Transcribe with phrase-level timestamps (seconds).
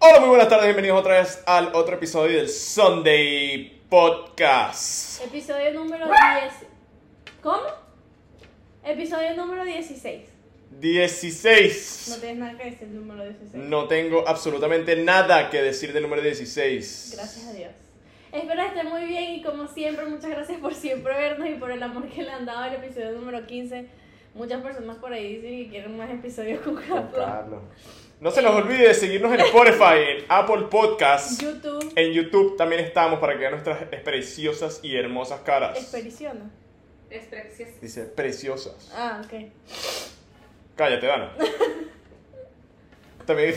[0.00, 5.24] Hola, muy buenas tardes, bienvenidos otra vez al otro episodio del Sunday Podcast.
[5.24, 6.16] Episodio número 10.
[7.42, 7.64] ¿Cómo?
[8.84, 10.22] Episodio número 16.
[10.70, 12.06] 16.
[12.10, 13.54] No tienes nada que decir el número 16.
[13.54, 17.14] No tengo absolutamente nada que decir del número 16.
[17.16, 17.72] Gracias a Dios.
[18.30, 21.72] Espero que estén muy bien y como siempre, muchas gracias por siempre vernos y por
[21.72, 23.86] el amor que le han dado al episodio número 15.
[24.34, 27.62] Muchas personas por ahí dicen que quieren más episodios con Con Carlos.
[28.20, 31.92] No se nos olvide de seguirnos en Spotify, en Apple Podcasts, YouTube.
[31.94, 35.78] en YouTube también estamos para que vean nuestras preciosas y hermosas caras.
[35.78, 36.50] Expediciona.
[37.10, 37.72] Es precioso.
[37.80, 38.92] Dice preciosas.
[38.92, 39.50] Ah, ok.
[40.74, 41.32] Cállate, Dana.
[43.24, 43.54] También,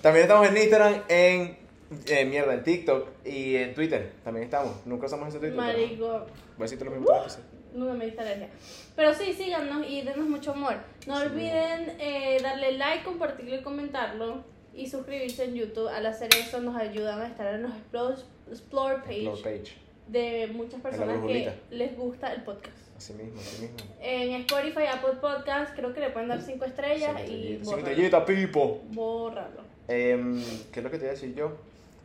[0.00, 1.58] también estamos en Instagram, en
[2.06, 4.12] eh, mierda, en TikTok y en Twitter.
[4.24, 4.86] También estamos.
[4.86, 5.56] Nunca usamos ese Twitter.
[5.56, 6.24] Marico.
[6.56, 7.38] Besito los mismos.
[7.74, 8.48] Nunca me diste alergia.
[8.96, 10.76] Pero sí, síganos y denos mucho amor.
[11.06, 11.26] No Sí.
[11.26, 14.44] olviden eh, darle like, compartirlo y comentarlo.
[14.72, 15.88] Y suscribirse en YouTube.
[15.88, 18.14] Al hacer eso nos ayudan a estar en los explore,
[18.50, 19.74] explore page, Explore page.
[20.08, 22.76] de muchas personas que les gusta el podcast.
[22.96, 23.76] Así mismo, así mismo.
[24.00, 27.58] En Spotify, Apple Podcast, creo que le pueden dar 5 estrellas y.
[27.62, 28.82] Cinco estrellitas, Pipo.
[28.90, 29.62] Bórralo.
[29.88, 31.56] Em, ¿Qué es lo que te iba a decir yo?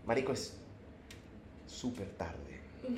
[0.05, 0.57] Marico, es
[1.67, 2.48] súper tarde.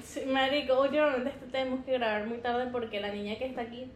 [0.04, 3.92] Sí, marico, últimamente este tenemos que grabar muy tarde porque la niña que está aquí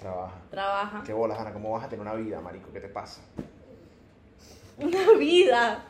[0.00, 0.34] Trabaja.
[0.50, 1.02] trabaja.
[1.04, 1.52] ¿Qué bolas, Ana?
[1.52, 2.72] ¿Cómo vas a tener una vida, marico?
[2.72, 3.20] ¿Qué te pasa?
[4.78, 5.84] Una vida.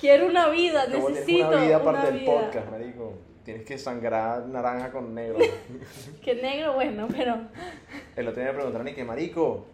[0.00, 0.86] Quiero una vida.
[0.86, 2.32] ¿Cómo tienes Necesito una vida aparte del vida.
[2.40, 3.12] podcast, marico?
[3.44, 5.38] Tienes que sangrar naranja con negro.
[6.22, 7.36] Que negro, bueno, pero.
[8.16, 9.66] El otro día me preguntaron y que, marico,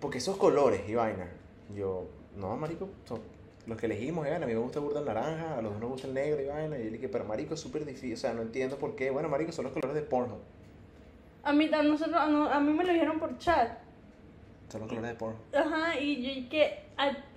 [0.00, 1.26] porque esos colores y vaina.
[1.74, 2.04] Yo,
[2.36, 3.20] no, marico, son
[3.68, 4.44] los que elegimos, vaina.
[4.44, 6.42] A mí me gusta el burda el naranja, a los dos nos gusta el negro
[6.42, 6.78] y vaina.
[6.78, 9.10] Y yo dije, pero marico, es súper difícil, o sea, no entiendo por qué.
[9.10, 10.38] Bueno, marico, son los colores de Pornhub.
[11.42, 13.78] A mí, a nosotros, a, no- a mí me lo dijeron por chat.
[14.68, 15.40] Son los colores de Pornhub.
[15.54, 16.88] Ajá, y yo y que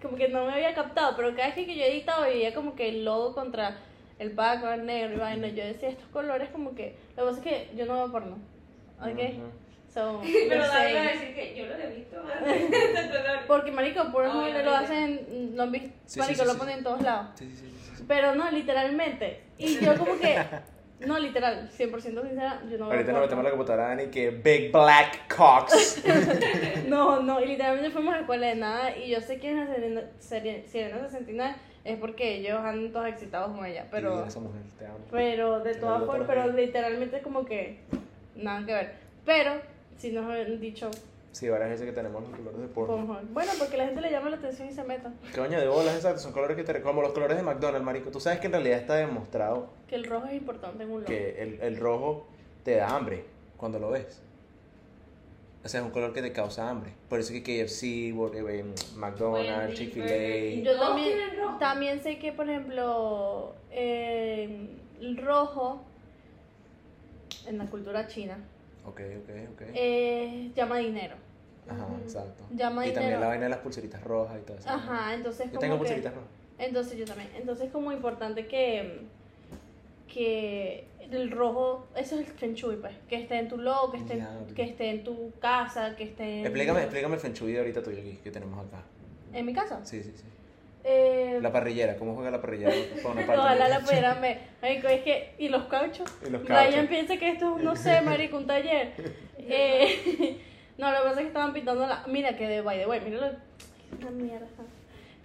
[0.02, 2.90] como que no me había captado, pero cada vez que yo editaba veía como que
[2.90, 3.78] el logo contra
[4.18, 5.48] el background negro y vaina.
[5.50, 6.96] Yo decía, estos colores como que.
[7.16, 8.38] Lo que pasa es que yo no veo porno.
[9.00, 9.20] ¿Ok?
[9.94, 12.72] So, Pero no David va a decir que yo lo he visto antes.
[13.48, 14.64] Porque, marico, porno Obviamente.
[14.64, 15.52] lo hacen.
[15.56, 15.70] Lo.
[15.72, 16.60] Sí, sí, marico, sí, lo sí.
[16.60, 17.28] ponen en todos lados.
[17.36, 18.04] Sí, sí, sí, sí, sí.
[18.08, 19.42] Pero no, literalmente.
[19.58, 20.38] Y yo como que.
[21.02, 24.72] No, literal, 100% sincera, yo no Ahorita nos metemos en la computadora y que Big
[24.72, 26.04] Black Cocks.
[26.88, 29.68] No, no, y literalmente fuimos a la escuela de nada y yo sé quién es
[29.70, 34.28] la Serena, Seren- Sirena 69 es porque ellos andan todos excitados con ella, pero Divina
[34.28, 34.98] esa mujer, te amo.
[35.10, 37.80] pero de todas formas, pero literalmente es como que
[38.36, 38.94] nada que ver.
[39.26, 39.54] Pero
[39.98, 40.90] si nos habían dicho
[41.34, 42.68] Sí, varias veces que tenemos los colores de.
[42.68, 43.22] Pornhub.
[43.32, 45.14] Bueno, porque la gente le llama la atención y se meta.
[45.34, 48.12] Coño de bolas, exacto, son colores que te como los colores de McDonald's, marico.
[48.12, 51.06] Tú sabes que en realidad está demostrado Que el rojo es importante en un logo.
[51.06, 52.28] que el, el rojo
[52.66, 53.24] te da hambre
[53.56, 54.22] cuando lo ves.
[55.64, 56.92] O sea, es un color que te causa hambre.
[57.08, 58.14] Por eso que KFC,
[58.98, 60.64] McDonald's, Chick-fil-A.
[60.64, 61.20] Yo también,
[61.60, 64.68] también sé que, por ejemplo, eh,
[65.00, 65.82] el rojo
[67.48, 68.38] en la cultura china
[68.86, 69.62] Ok, ok, ok.
[69.74, 71.16] eh, llama dinero.
[71.70, 72.44] Ajá, exacto.
[72.52, 73.22] Llama y también dinero.
[73.22, 74.70] la vaina de las pulseritas rojas y todo eso.
[74.70, 76.30] Ajá, entonces Yo como tengo que- pulseritas rojas.
[76.58, 77.30] Entonces yo también.
[77.36, 79.02] Entonces es como importante que
[80.08, 83.98] que el rojo, eso es el feng shui, pues, que esté en tu logo, que
[83.98, 84.54] esté, en, Diablo.
[84.56, 87.82] que esté en tu casa, que esté en, Explícame, explícame el feng shui de ahorita
[87.82, 88.84] tuyo aquí, que tenemos acá.
[89.34, 89.80] en mi casa.
[89.86, 90.24] Sí, sí, sí.
[90.84, 92.72] Eh, La parrillera, ¿cómo juega la parrillera?
[93.04, 94.40] Ojalá la pudieran ver.
[94.62, 96.10] Marico, es que, y los cauchos.
[96.26, 96.86] Y los Brian cauchos.
[96.88, 98.94] piensa que esto es, no sé, marico, un taller.
[99.44, 100.38] Eh,
[100.78, 102.04] no, lo que pasa es que estaban pintando la...
[102.08, 103.28] Mira que de by the way, mira lo...
[104.00, 104.46] Una mierda.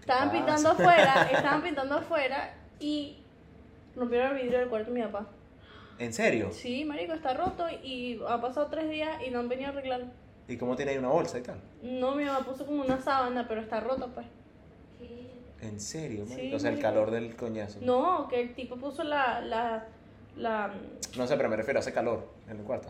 [0.00, 0.32] Estaban pasa?
[0.32, 3.18] pintando afuera, estaban pintando afuera y
[3.94, 5.26] rompieron el vidrio del cuarto de mi papá.
[5.98, 6.50] ¿En serio?
[6.50, 10.06] Sí, marico, está roto y ha pasado tres días y no han venido a arreglarlo.
[10.48, 11.60] ¿Y cómo tiene ahí una bolsa y tal?
[11.82, 14.26] No, mi mamá puso como una sábana, pero está roto, pues.
[15.62, 17.78] ¿En serio, Sí, o sea, el calor del coñazo.
[17.82, 19.40] No, que el tipo puso la...
[19.40, 19.86] la,
[20.36, 20.74] la
[21.16, 22.88] No sé, pero me refiero, hace calor en el cuarto.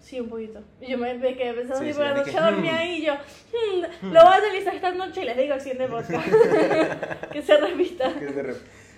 [0.00, 0.60] Sí, un poquito.
[0.80, 2.76] Y yo me, me quedé pensando, Sí, tipo, sí, la noche que, dormía hmm.
[2.76, 5.88] ahí y yo, hmm, lo voy a utilizar esta noche y les digo al siguiente
[5.88, 6.26] podcast.
[7.32, 8.12] que se repita.
[8.18, 8.56] Que se, re-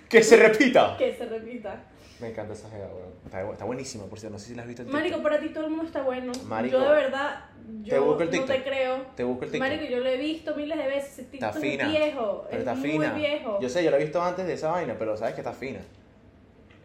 [0.09, 0.95] ¡Que se repita!
[0.97, 1.81] Que se repita.
[2.19, 3.09] Me encanta esa jeva, weón.
[3.25, 4.33] Está, está buenísima, por cierto.
[4.33, 5.23] No sé si la has visto en Marico, TikTok.
[5.23, 6.31] para ti todo el mundo está bueno.
[6.45, 7.45] Marico, yo de verdad,
[7.83, 8.55] te yo busco el no TikTok.
[8.55, 9.01] te creo.
[9.15, 9.69] Te busco el TikTok.
[9.69, 11.11] Marico, yo lo he visto miles de veces.
[11.19, 11.83] Ese Está TikTok fina.
[11.83, 12.43] es viejo.
[12.49, 13.13] Pero es está muy fina.
[13.13, 13.59] viejo.
[13.61, 15.79] Yo sé, yo la he visto antes de esa vaina, pero sabes que está fina.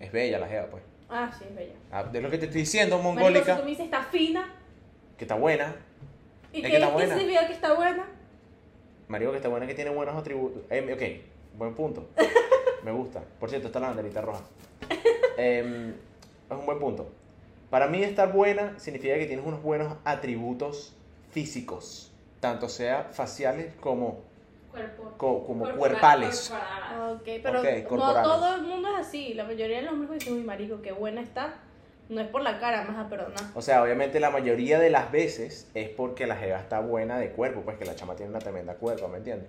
[0.01, 0.83] Es bella la jeva, pues.
[1.09, 1.75] Ah, sí, es bella.
[1.91, 4.55] Ah, de lo que te estoy diciendo, Marico, mongólica, si tú me dices está fina,
[5.17, 5.75] que está buena.
[6.53, 7.17] ¿y Es qué, que está qué buena.
[7.19, 8.05] significa que está buena?
[9.09, 10.63] Marico, que está buena, que tiene buenos atributos.
[10.69, 12.09] Eh, ok, buen punto.
[12.85, 13.23] Me gusta.
[13.41, 14.43] Por cierto, está la banderita roja.
[15.37, 17.09] Em, es un buen punto.
[17.71, 20.95] Para mí estar buena significa que tienes unos buenos atributos
[21.31, 22.09] físicos.
[22.41, 24.19] tanto sea faciales como,
[24.73, 25.13] Cuerpo.
[25.17, 26.51] co- como corporal- cuerpales.
[26.51, 27.11] corporal.
[27.13, 28.23] Ok, pero Ok, no corporales.
[28.25, 29.35] todo el mundo es así.
[29.35, 31.55] La mayoría de los hombres dicen, uy, marico, qué buena está.
[32.09, 33.39] No es por la cara, más a perdonar.
[33.55, 37.31] O sea, obviamente la mayoría de las veces es porque la jeva está buena de
[37.31, 39.49] cuerpo, pues que la chama tiene una tremenda cuerpo, ¿me entiendes?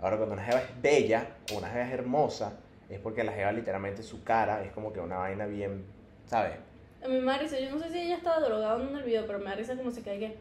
[0.00, 2.54] Ahora, cuando una jeva es bella o una jeva es hermosa,
[2.90, 5.84] es porque la jeva literalmente su cara es como que una vaina bien,
[6.26, 6.52] ¿sabes?
[7.04, 9.02] A mi madre dice, yo no sé si ella estaba drogada o no en el
[9.02, 10.36] video, pero me da risa como se cae que...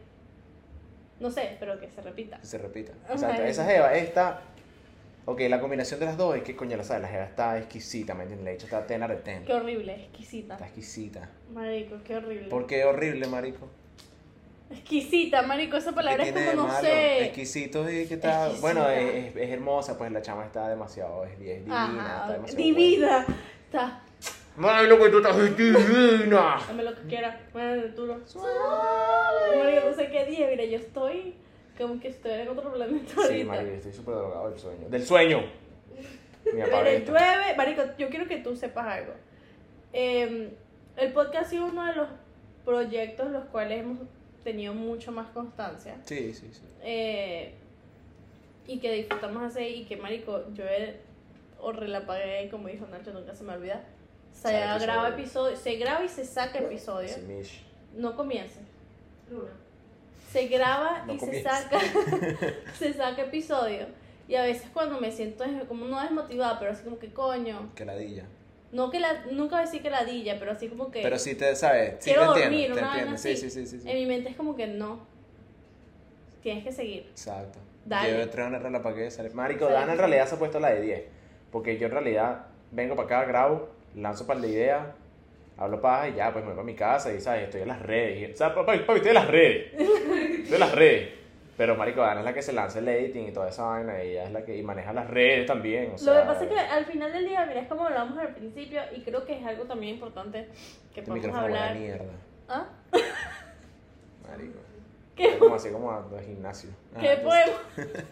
[1.19, 2.37] No sé, pero que se repita.
[2.39, 2.93] Que se repita.
[3.05, 3.13] Ajá.
[3.13, 3.43] Exacto.
[3.43, 4.41] Esa jeva está...
[5.25, 8.13] Ok, la combinación de las dos es que, coño, la sabes, la jeva está exquisita,
[8.13, 8.45] ¿me entiendes?
[8.45, 9.45] De hecho, está tena de ten.
[9.45, 10.55] Qué horrible, exquisita.
[10.55, 11.29] Está exquisita.
[11.53, 12.49] Marico, qué horrible.
[12.49, 13.69] ¿Por qué horrible, marico?
[14.71, 16.79] Exquisita, marico, esa palabra ¿Qué es como, no malo?
[16.81, 17.25] sé...
[17.25, 18.45] Exquisito y que está...
[18.47, 18.61] Exquisita.
[18.61, 21.25] Bueno, es, es- hermosa, pues la chama está demasiado...
[21.25, 23.25] Es, es divina, Ajá, está demasiado divina.
[23.65, 23.79] Está...
[23.79, 24.03] buena.
[24.55, 26.57] ¡Mami, loco, tú estás divina!
[26.67, 27.39] Dame lo que quiera.
[27.53, 28.19] Bueno, duro.
[29.57, 31.35] Marico, no sé qué día, mira, yo estoy
[31.77, 33.45] como que estoy en otro planeta Sí, ahorita.
[33.47, 34.89] marico, estoy súper drogado del sueño.
[34.89, 35.43] ¡Del sueño!
[36.43, 39.13] Pero llueve, Marico, yo quiero que tú sepas algo.
[39.93, 40.51] Eh,
[40.97, 42.07] el podcast ha sido uno de los
[42.65, 43.97] proyectos los cuales hemos
[44.43, 45.95] tenido mucho más constancia.
[46.05, 46.61] Sí, sí, sí.
[46.81, 47.53] eh,
[48.67, 50.97] y que disfrutamos hacer y que, Marico, yo he,
[51.59, 53.83] o relapagué, como dijo Nacho, nunca se me olvida.
[54.31, 55.49] Se Saca graba episodio.
[55.49, 57.09] episodio, se graba y se saca episodio.
[57.09, 57.59] Sí.
[57.95, 58.63] No comiences.
[59.29, 59.51] Luna.
[60.31, 61.61] se graba No y se comienza.
[61.61, 61.79] saca
[62.79, 63.85] se saca episodio
[64.27, 67.85] y a veces cuando me siento como no desmotivada pero así como que coño Que
[67.85, 68.23] ladilla.
[68.73, 71.35] No que la nunca voy a decir que ladilla pero así como que Pero sí
[71.35, 71.95] te, ¿sabes?
[71.99, 73.17] Sí quiero te dormir entiendo, te una entiendo.
[73.17, 73.89] Sí, así sí, sí, sí, sí.
[73.89, 74.99] en mi mente es como que no
[76.41, 77.59] tienes que seguir Exacto.
[77.85, 78.17] Dale.
[78.17, 79.29] Yo traigo una regla para que sale.
[79.31, 79.67] Marico.
[79.67, 81.03] Dana en realidad se ha puesto la de 10.
[81.51, 84.95] Porque yo en realidad vengo para acá, grabo, lanzo para la idea,
[85.57, 87.43] hablo para y ya, pues me voy para mi casa y, ¿sabes?
[87.43, 88.29] Estoy en las redes.
[88.29, 89.73] Y, o sea, papi, papi, estoy en las redes.
[90.43, 91.09] Estoy en las redes.
[91.55, 94.03] Pero, Marico, Dana es la que se lanza el editing y toda esa vaina.
[94.03, 95.91] Y ella es la que y maneja las redes también.
[95.93, 98.17] O sea, lo que pasa es que al final del día mira es como hablamos
[98.17, 100.47] al principio y creo que es algo también importante
[100.93, 102.13] que Este podemos a hablar mierda.
[102.49, 102.65] ¿Ah?
[104.27, 104.59] Marico.
[105.15, 105.27] ¿Qué?
[105.33, 106.71] Es como así como a- de gimnasio.
[106.91, 108.03] Ajá, ¿Qué entonces, podemos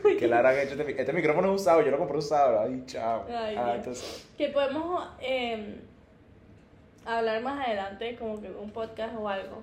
[0.18, 2.60] Que la verdad que este, este micrófono es usado, yo lo compré usado.
[2.60, 3.24] Ay, chao.
[3.28, 5.80] Ay, ah, entonces, que podemos eh,
[7.06, 9.62] hablar más adelante como que un podcast o algo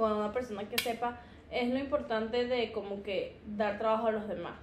[0.00, 1.20] con una persona que sepa
[1.50, 4.54] es lo importante de como que dar trabajo a los demás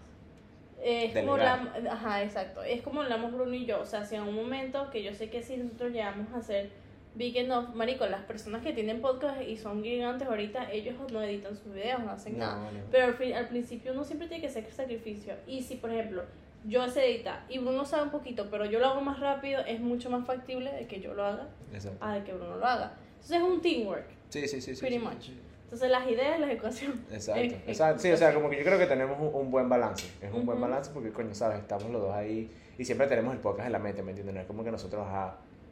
[0.84, 1.54] es como la,
[1.92, 5.04] ajá exacto es como hablamos Bruno y yo o sea si en un momento que
[5.04, 6.70] yo sé que si nosotros llegamos a hacer
[7.16, 11.56] Big Enough, marico, las personas que tienen podcast y son gigantes ahorita, ellos no editan
[11.56, 12.72] sus videos, no hacen No, nada.
[12.72, 12.80] no.
[12.92, 15.34] Pero al, fin- al principio uno siempre tiene que hacer sacrificio.
[15.48, 16.26] Y si, por ejemplo,
[16.66, 19.80] yo sé editar y Bruno sabe un poquito, pero yo lo hago más rápido, es
[19.80, 21.98] mucho más factible de que yo lo haga Exacto.
[22.06, 22.92] a de que Bruno lo haga.
[23.14, 24.06] Entonces es un teamwork.
[24.30, 24.76] Sí, sí, sí.
[24.76, 25.22] sí Pretty sí, much.
[25.22, 25.40] sí.
[25.64, 26.98] Entonces las ideas, las ecuaciones.
[27.12, 28.02] Exacto, exacto.
[28.02, 30.08] Sí, o sea, como que yo creo que tenemos un, un buen balance.
[30.22, 31.60] Es un buen balance porque, coño, ¿sabes?
[31.60, 34.34] Estamos los dos ahí y siempre tenemos el podcast en la mente, ¿me entiendes?
[34.36, 35.06] No es como que nosotros,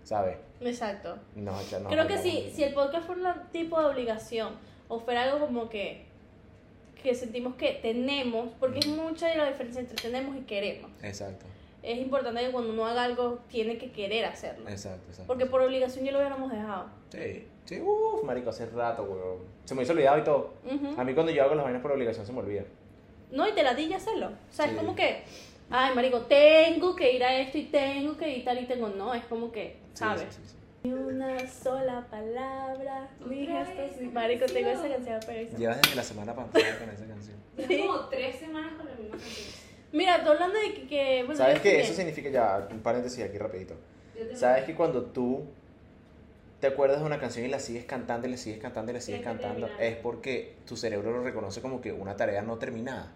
[0.03, 0.37] ¿sabes?
[0.59, 1.17] Exacto.
[1.35, 1.89] No, ya no.
[1.89, 4.53] Creo que si, si el podcast fuera un tipo de obligación
[4.89, 6.05] o fuera algo como que
[7.05, 10.89] que sentimos que tenemos, porque es mucha la diferencia entre tenemos y queremos.
[11.03, 11.45] Exacto,
[11.85, 14.67] Es importante que cuando uno haga algo, tiene que querer hacerlo.
[14.67, 15.27] exacto, exacto.
[15.27, 16.85] Porque por obligación ya lo hubiéramos dejado.
[17.09, 19.37] Sí, sí, uff, marico, hace rato, weón.
[19.65, 20.53] Se me hizo olvidado y todo.
[20.97, 22.63] A mí cuando yo hago las vainas por obligación se me olvida.
[23.31, 24.27] No, y te la di ya hacerlo.
[24.27, 24.71] O sea, Sí.
[24.71, 25.23] es como que,
[25.69, 28.89] ay, marico, tengo que ir a esto y tengo que editar y tengo.
[28.89, 30.21] No, es como que, ¿sabes?
[30.29, 30.55] sí, sí, sí.
[30.83, 34.01] Ni una sola palabra, ni gestos.
[34.01, 35.19] ni- Marico, tengo esa canción.
[35.25, 37.37] pero Llevas desde la semana pasada con esa canción.
[37.57, 39.64] Como tres semanas con la misma canción.
[39.95, 40.87] Mira, tú hablando de que.
[40.87, 41.81] que bueno, ¿Sabes qué?
[41.81, 43.75] Eso significa ya, un paréntesis aquí rapidito.
[44.13, 45.45] Te- ¿Sabes que cuando tú
[46.59, 49.01] te acuerdas de una canción y la sigues cantando y la sigues cantando y la
[49.01, 53.11] sigues Tienes cantando, es porque tu cerebro lo reconoce como que una tarea no terminada.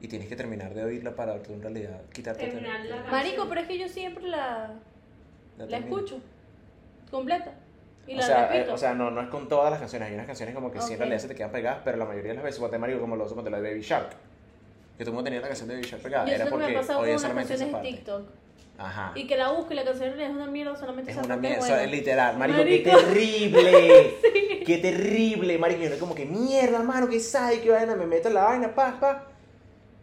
[0.00, 3.02] Y tienes que terminar de oírla para en realidad quitarte el Terminar la.
[3.10, 4.74] Marico, pero es que yo siempre la,
[5.58, 5.78] la termina.
[5.78, 6.20] escucho
[7.10, 7.52] completa.
[8.06, 8.74] Y O la sea, eh, repito.
[8.74, 10.08] o sea no, no es con todas las canciones.
[10.08, 12.30] Hay unas canciones como que sí en realidad se te quedan pegadas, pero la mayoría
[12.30, 14.10] de las veces, cuando marico, como lo suponte la de Baby Shark,
[14.98, 16.76] que todo el mundo tenía la canción de Shark pegada, yo era eso me porque
[16.76, 18.22] ha pasado con oía unas solamente esa canciones de parte.
[18.22, 18.48] TikTok.
[18.80, 19.12] Ajá.
[19.14, 21.48] Y que la busco y la canción es una mierda, solamente Es esa una parte
[21.48, 22.84] mierda, o sea, literal, marico, Marico.
[22.84, 24.14] qué terrible,
[24.66, 28.28] qué terrible, marico, yo no como que mierda, mano, que sabe, que vaina, me meto
[28.28, 29.24] en la vaina, pa, pa,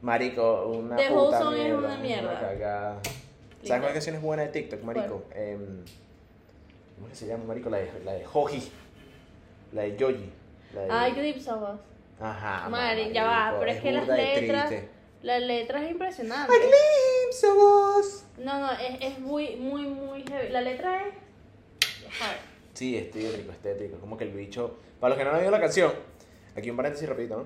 [0.01, 2.39] marico, una The puta Whole Song es mierda, una mierda.
[2.39, 2.99] cagada.
[3.63, 5.23] ¿Sabes cuál canción es buena de TikTok, marico?
[5.33, 5.83] Em,
[6.95, 7.69] ¿Cómo que se llama, marico?
[7.69, 8.71] La de, la de Hoji,
[9.73, 10.29] la de Yoji,
[10.73, 10.87] la de...
[10.91, 11.37] Ay, qué deep.
[12.19, 12.69] Ajá,
[13.11, 14.73] ya va, pero es que las letras-.
[15.21, 16.53] La letra es impresionante.
[16.53, 18.25] A glimpse of us.
[18.37, 20.49] No, no, es, es muy, muy, muy heavy.
[20.49, 22.37] La letra es hard.
[22.73, 23.97] Sí, es tétrico, es tétrico.
[23.97, 24.77] Como que el bicho.
[24.99, 25.91] Para los que no han oído la canción,
[26.55, 27.45] Aquí un paréntesis rapidito, ¿no?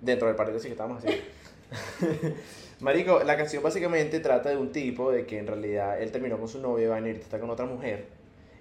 [0.00, 1.24] Dentro del paréntesis que estábamos haciendo.
[2.80, 6.48] Marico, la canción básicamente trata de un tipo de que en realidad él terminó con
[6.48, 8.06] su novia y va a venir está con otra mujer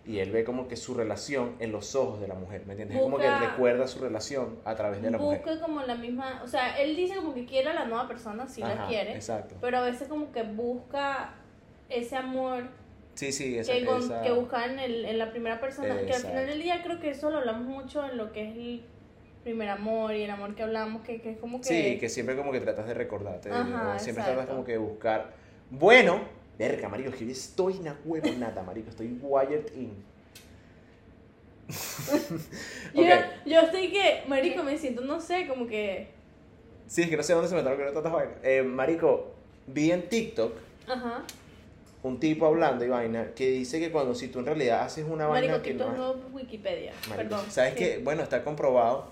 [0.05, 2.98] y él ve como que su relación en los ojos de la mujer, ¿me entiendes?
[2.98, 5.41] Es como que Busca- recuerda su relación a través de la mujer.
[5.45, 8.48] Busca como la misma, o sea, él dice como que quiere a la nueva persona,
[8.48, 9.55] si la Ajá, quiere, Exacto.
[9.62, 11.36] pero a veces como que busca
[11.89, 12.63] ese amor
[13.15, 16.22] Sí, sí, esa, que, esa- que busca en, el, en la primera persona, que al
[16.22, 18.86] final del día creo que eso lo hablamos mucho en lo que es el
[19.43, 21.65] primer amor y el amor que hablamos, que, que es como que...
[21.67, 23.51] Sí, que siempre como que tratas de recordarte.
[23.51, 24.31] Ajá, o siempre exacto.
[24.39, 25.31] tratas como que de buscar.
[25.69, 26.22] Bueno,
[26.57, 29.91] verga, marico, es que yo estoy una huevo nada, marico, estoy wired in.
[32.93, 33.03] yo,
[33.45, 36.10] yo estoy que, marico, me siento, no sé, como que...
[36.88, 38.36] Sí, es que no sé dónde se me que no tantas vainas.
[38.43, 39.31] Eh, marico,
[39.67, 40.53] vi en TikTok
[40.88, 41.24] Ajá.
[42.03, 45.25] un tipo hablando y vaina que dice que cuando si tú en realidad haces una
[45.27, 46.15] vaina Marico, que TikTok no...
[46.15, 47.45] no Wikipedia, Marico, perdón.
[47.50, 47.79] ¿Sabes Sí.
[47.79, 47.98] qué?
[48.03, 49.07] Bueno, está comprobado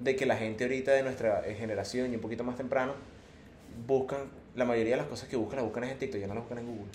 [0.00, 2.94] de que la gente ahorita de nuestra eh, generación y un poquito más temprano
[3.86, 6.42] buscan, la mayoría de las cosas que buscan las buscan en TikTok, ya no las
[6.44, 6.92] buscan en Google.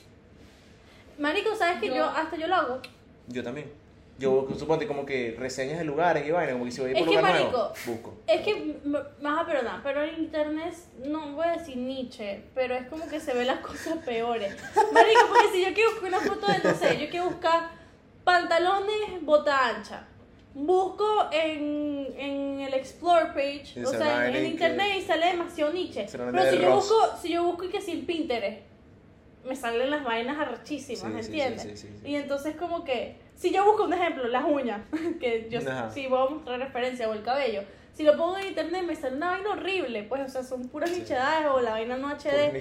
[1.19, 2.81] Marico, ¿sabes que Yo- yo, hasta yo lo hago?
[3.27, 3.71] Yo también.
[4.19, 6.91] Yo busco, suponte como que reseñas de lugares y vaina, como que si voy a
[6.91, 8.13] ir Es por un que, lugar nuevo, marico, busco.
[8.27, 8.75] Es que, m-
[9.19, 13.07] me vas a perdonar, pero en internet, no voy a decir Nietzsche, pero es como
[13.07, 14.55] que se ven las cosas peores.
[14.93, 17.69] Marico, porque si yo quiero buscar una foto de, no sé, yo quiero buscar
[18.23, 20.05] pantalones bota ancha.
[20.55, 25.73] Busco en, en el Explore page, Y o se sea, en, internet y sale demasiado
[25.73, 26.07] Nietzsche.
[26.07, 28.61] se Pero si yo, busco, si yo busco y que sin Pinterest,
[29.45, 31.61] me salen las vainas arrechísimas, Sí, ¿entiendes?
[31.63, 32.07] sí, sí, sí.
[32.07, 34.81] Y entonces como que, si yo busco un ejemplo, las uñas,
[35.19, 35.89] que yo Ajá.
[35.89, 39.15] sí voy a mostrar referencia, o el cabello, si lo pongo en internet me sale
[39.17, 40.99] una vaina horrible, pues, o sea, son puras Sí.
[41.01, 42.51] nichedades o la vaina no HD.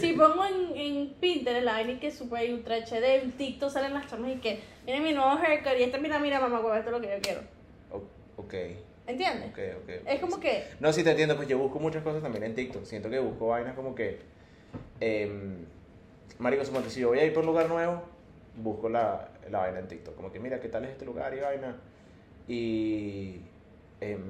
[0.00, 3.70] Si pongo en, en Pinterest la vaina y que es super ultra HD, en TikTok
[3.70, 6.74] salen las chamas y que, mira mi nuevo haircut y esta, mira, mira, mamá, huevo,
[6.74, 7.40] esto es lo que yo quiero.
[8.38, 8.54] Ok,
[9.06, 9.50] ¿Entiendes?
[9.50, 9.90] ok, ok.
[10.08, 12.84] Es como que, No, sí te entiendo, pues yo busco muchas cosas también en TikTok.
[12.84, 14.20] Siento que busco vainas como que.
[15.00, 15.66] em,
[16.38, 18.02] marico, suponte, si yo voy a ir por un lugar nuevo,
[18.56, 20.14] busco la, la vaina en TikTok.
[20.16, 21.76] Como que mira, ¿qué tal es este lugar y vaina?
[22.48, 23.40] Y.
[24.02, 24.20] em,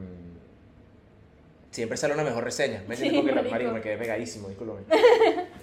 [1.70, 2.84] siempre sale una mejor reseña.
[2.86, 2.96] ¿Me?
[2.96, 3.50] Sí, Porque la- marico.
[3.52, 4.80] marico, me quedé pegadísimo, discúlpame.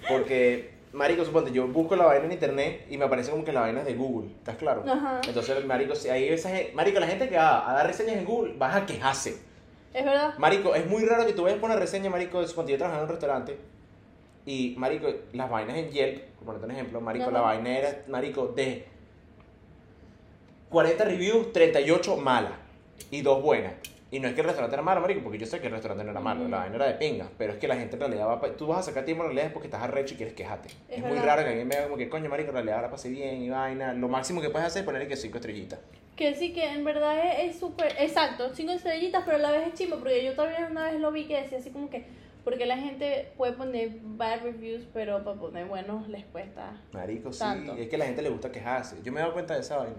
[0.08, 3.60] Porque, marico, suponte, yo busco la vaina en internet y me aparece como que la
[3.60, 4.30] vaina es de Google.
[4.38, 4.82] ¿Estás claro?
[4.86, 5.20] Ajá.
[5.26, 8.24] Entonces, marico, si hay esa gen- marico, la gente que va a dar reseñas en
[8.24, 9.36] Google, vas a quejarse.
[9.94, 10.34] es verdad.
[10.38, 13.08] Marico, es muy raro que tú vayas por una reseña, marico, cuando yo trabajaba en
[13.08, 13.58] un restaurante
[14.46, 17.32] y, marico, las vainas en Yelp, por ponerte un ejemplo, marico, Ajá.
[17.32, 18.86] la vaina era, marico, de
[20.70, 22.52] 40 reviews, 38 malas
[23.10, 23.72] y dos buenas.
[24.12, 26.02] Y no es que el restaurante era malo, marico, porque yo sé que el restaurante
[26.04, 28.26] no era malo, la vaina era de pinga, pero es que la gente en realidad
[28.26, 30.34] va pa- tú vas a sacar tiempo en realidad es porque estás arrecho y quieres
[30.34, 30.68] quejarte.
[30.88, 31.26] Es, muy verdad.
[31.26, 33.50] raro que alguien me haga como que, coño, marico, en realidad ahora pasé bien y
[33.50, 33.92] vaina.
[33.92, 35.78] Lo máximo que puedes hacer es ponerle que cinco estrellitas.
[36.16, 39.68] Que sí, que en verdad es es súper, exacto, cinco estrellitas, pero a la vez
[39.68, 42.04] es chimbo, porque yo todavía una vez lo vi que decía así como que,
[42.42, 46.72] porque la gente puede poner bad reviews, pero para poner buenos les cuesta.
[46.92, 47.76] Marico, sí, Tanto.
[47.76, 48.96] es que a la gente le gusta quejarse.
[49.04, 49.96] Yo me he dado cuenta de esa vaina.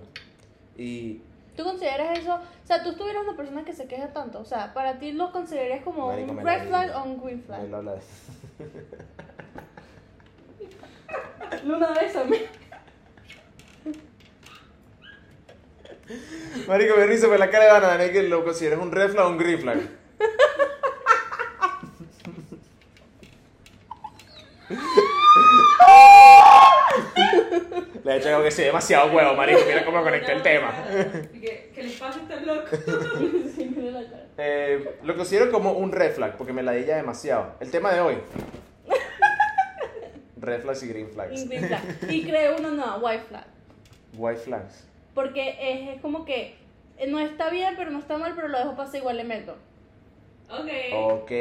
[0.77, 1.21] Y
[1.55, 2.35] ¿Tú consideras eso?
[2.35, 5.31] O sea, tú estuvieras una persona que se queja tanto, o sea, para ti lo
[5.31, 7.61] considerarías como Marico, un me red flag o un green flag?
[7.63, 8.01] me lo habla de-
[11.75, 12.37] Una vez a mí.
[16.67, 19.25] Marico, me risa por la cara de Ana, Daniel, que lo consideras un red flag
[19.25, 19.79] o un green flag.
[28.03, 29.61] Le he hecho algo que sea demasiado huevo, marico.
[29.67, 30.73] Mira cómo conecté el tema.
[31.31, 32.67] Que, que les pase este loco.
[34.37, 37.55] Eh, lo considero como un red flag porque me la di ya demasiado.
[37.59, 38.15] El tema de hoy.
[40.37, 41.47] Red flags y green flags.
[41.47, 41.81] green flag.
[42.09, 43.43] Y creo uno no, white flag.
[44.17, 44.87] White flags.
[45.13, 46.55] Porque es, es como que
[46.97, 49.57] eh, no está bien, pero no está mal, pero lo dejo pasar igual le meto.
[50.51, 50.69] Ok.
[50.93, 51.31] Ok,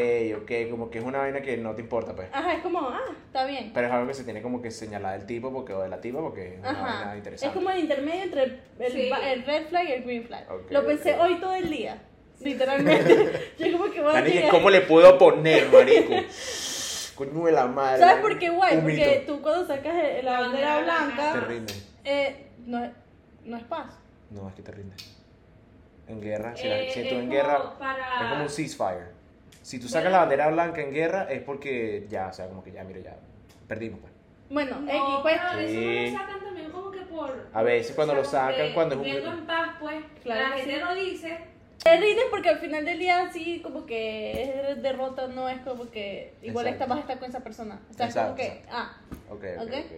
[0.42, 2.28] ok, como que es una vaina que no te importa, pues.
[2.32, 3.72] Ajá, es como, ah, está bien.
[3.74, 6.00] Pero es algo que se tiene como que señalar del tipo porque, o de la
[6.00, 6.82] tipa porque es una Ajá.
[6.82, 7.54] vaina Es interesante.
[7.54, 9.08] como el intermedio entre el, el, Sí.
[9.10, 10.50] ba- el red flag y el green flag.
[10.50, 11.20] Ok, Lo pensé ok.
[11.22, 12.02] hoy todo el día.
[12.40, 13.32] Literalmente.
[13.58, 16.14] Yo como que voy a Dani, llegar- ¿cómo le puedo poner, marico?
[17.16, 17.98] Coño de la madre.
[18.00, 18.76] ¿Sabes por qué guay?
[18.76, 19.32] Un Porque mito.
[19.36, 21.74] tú cuando sacas el- la bandera bandera blanca, Te rinde.
[22.04, 22.92] eh, no, es-
[23.44, 23.92] no es paz.
[24.30, 24.94] No, es que te rinde.
[26.10, 29.06] En guerra, si, Eh, si tú es en guerra, para- es como un ceasefire.
[29.62, 30.10] Si tú sacas Bueno.
[30.10, 33.16] la bandera blanca en guerra es porque ya, o sea, como que ya, mira, ya
[33.68, 34.00] perdimos.
[34.00, 34.12] pues.
[34.50, 35.40] Bueno, No, X, pues.
[35.52, 37.46] pero eso no lo sacan también como que por...
[37.52, 40.04] A veces cuando lo sacan, cuando es un- Viendo en paz, pues.
[40.24, 40.80] Claro la gente sí.
[40.80, 41.38] no dice.
[41.84, 45.88] Te rindes porque al final del día sí como que es derrota, no es como
[45.90, 47.80] que igual esta vas a estar con esa persona.
[47.90, 48.70] O sea, es Exacto, como que, exacto.
[48.72, 48.96] ah,
[49.30, 49.72] Ok, ok, Ok.
[49.72, 49.92] ok.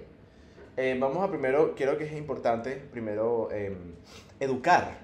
[0.76, 3.94] Eh, vamos a primero, quiero que es importante, primero, em,
[4.38, 4.98] educar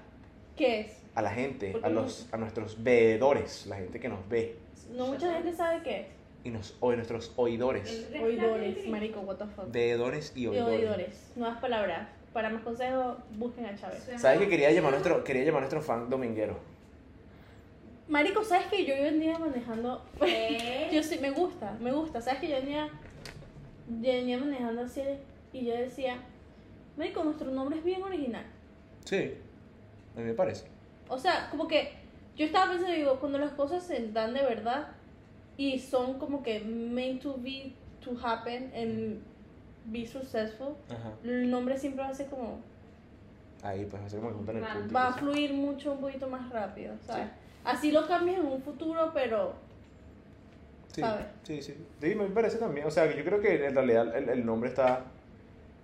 [0.55, 0.98] ¿qué es?
[1.19, 4.55] A la gente, Porque a, los, a nuestros veedores, la gente que nos ve,
[4.91, 6.07] No mucha gente sabe qué es.
[6.43, 8.07] y nos, o nuestros oidores.
[8.21, 9.71] Oidores, marico, what the fuck.
[9.71, 10.79] Veedores y Y oidores.
[10.79, 11.31] oidores.
[11.35, 12.07] Nuevas palabras.
[12.33, 14.07] Para más consejos, busquen a Chávez.
[14.17, 16.57] ¿Sabes que quería llamar a nuestro, quería llamar a nuestro fan dominguero?
[18.07, 20.03] Marico, ¿sabes que yo venía manejando?
[20.19, 20.87] ¿Qué?
[20.93, 22.21] Yo sí, me gusta, me gusta.
[22.21, 22.87] ¿Sabes que yo venía,
[24.01, 25.01] yo venía manejando así
[25.53, 26.17] y yo decía,
[26.97, 28.45] Marico, nuestro nombre es bien original.
[29.05, 29.33] Sí,
[30.15, 30.65] a mí me parece.
[31.09, 31.91] O sea, como que
[32.37, 34.87] yo estaba pensando, digo, cuando las cosas se dan de verdad
[35.57, 39.19] y son como que meant to be, to happen and
[39.85, 41.11] be successful, Ajá.
[41.23, 42.59] el nombre siempre va a ser como,
[43.61, 44.93] Ahí, pues, así como que juntan el Va- punto.
[44.95, 47.27] va a fluir mucho, un poquito más rápido, ¿sabes?
[47.65, 49.53] Así lo cambias en un futuro, pero,
[50.93, 51.25] Sí, ¿sabes?
[51.43, 51.75] sí, sí.
[52.01, 52.87] Sí, me parece también.
[52.87, 55.03] O sea, que yo creo que en realidad el, el nombre está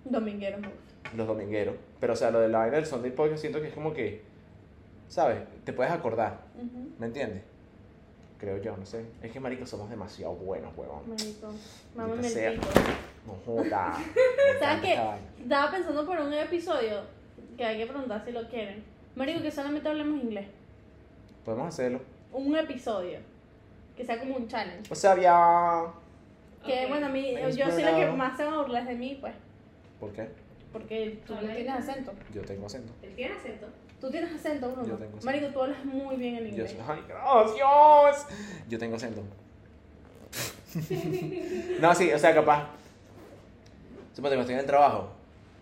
[0.04, 1.16] dominguero me gusta.
[1.16, 1.74] los domingueros.
[2.00, 4.22] Pero, o sea, lo de la vaina del Sunday Podcast siento que es como que,
[5.08, 5.38] ¿sabes?
[5.64, 6.90] Te puedes acordar, Ujú.
[6.98, 7.42] ¿me entiendes?
[8.38, 9.04] Creo yo, no sé.
[9.22, 11.08] Es que, marico, somos demasiado buenos, huevón.
[11.08, 11.52] Marico,
[11.94, 12.60] mámame el.
[13.26, 13.96] No joda.
[14.60, 15.00] ¿Sabes qué?
[15.42, 17.00] Estaba pensando por un episodio
[17.56, 18.84] que hay que preguntar si lo quieren.
[19.14, 20.46] Marico, que solamente hablemos inglés.
[21.46, 22.00] Podemos hacerlo.
[22.32, 23.20] Un episodio.
[23.96, 24.92] Que sea como un challenge.
[24.92, 25.84] O sea, había...
[26.64, 26.88] Que Ok.
[26.90, 29.32] bueno, a mí, yo soy la que más se va a burlar de mí, pues.
[29.98, 30.28] ¿Por qué?
[30.72, 32.12] Porque tú no tienes acento.
[32.34, 32.92] Yo tengo acento.
[33.02, 33.66] Él tiene acento.
[34.00, 34.86] Tú tienes acento, Bruno.
[34.86, 35.26] Yo tengo acento.
[35.26, 36.76] Marico, tú hablas muy bien el Yo inglés.
[36.86, 38.26] ¡Ay, gracias!
[38.68, 39.22] Yo tengo acento.
[41.80, 42.68] no, sí, o sea, capaz.
[44.12, 45.10] Supongo que estoy en el trabajo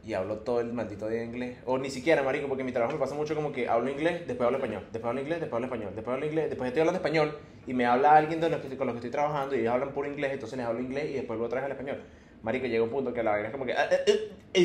[0.07, 1.59] y hablo todo el maldito día inglés.
[1.65, 4.27] O ni siquiera, marico, porque en mi trabajo me pasa mucho como que hablo inglés,
[4.27, 6.99] después hablo español, después hablo inglés, después hablo español, después hablo inglés, después estoy hablando
[6.99, 9.73] español y me habla alguien de los que, con los que estoy trabajando y ellos
[9.73, 12.03] hablan puro inglés, entonces les hablo inglés y después otra vez al español.
[12.43, 13.73] Marico, llega un punto que la vaina es como que...
[13.73, 14.13] ah, ah, ah,
[14.57, 14.61] ah.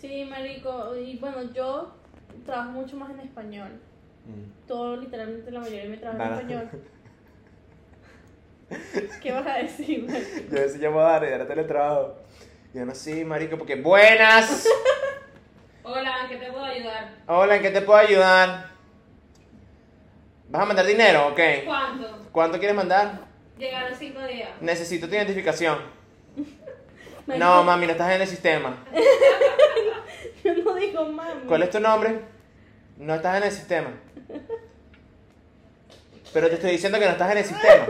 [0.00, 0.96] Sí, marico.
[0.96, 1.92] Y bueno, yo
[2.44, 3.68] trabajo mucho más en español.
[4.26, 4.66] Mm.
[4.66, 6.40] Todo, literalmente, la mayoría de mi trabajo Nada.
[6.40, 6.82] en español.
[9.22, 10.50] ¿Qué vas a decir, marico?
[10.50, 12.16] Yo a veces llamo a Dare, Dare teletrabajo.
[12.74, 14.66] Y yo no, sí, marico, porque buenas.
[15.82, 17.14] Hola, ¿en qué te puedo ayudar?
[17.26, 18.68] Hola, ¿en qué te puedo ayudar?
[20.50, 21.28] ¿Vas a mandar dinero?
[21.28, 21.40] Ok.
[21.64, 22.18] ¿Cuánto?
[22.30, 23.20] ¿Cuánto quieres mandar?
[23.58, 24.50] Llegaron cinco días.
[24.60, 25.78] Necesito tu identificación.
[27.26, 28.84] Marico, No, mami, no estás en el sistema.
[30.54, 31.42] Yo no digo mami.
[31.46, 32.20] ¿Cuál es tu nombre?
[32.96, 33.90] No estás en el sistema.
[36.32, 37.86] Pero te estoy diciendo que no estás en el sistema.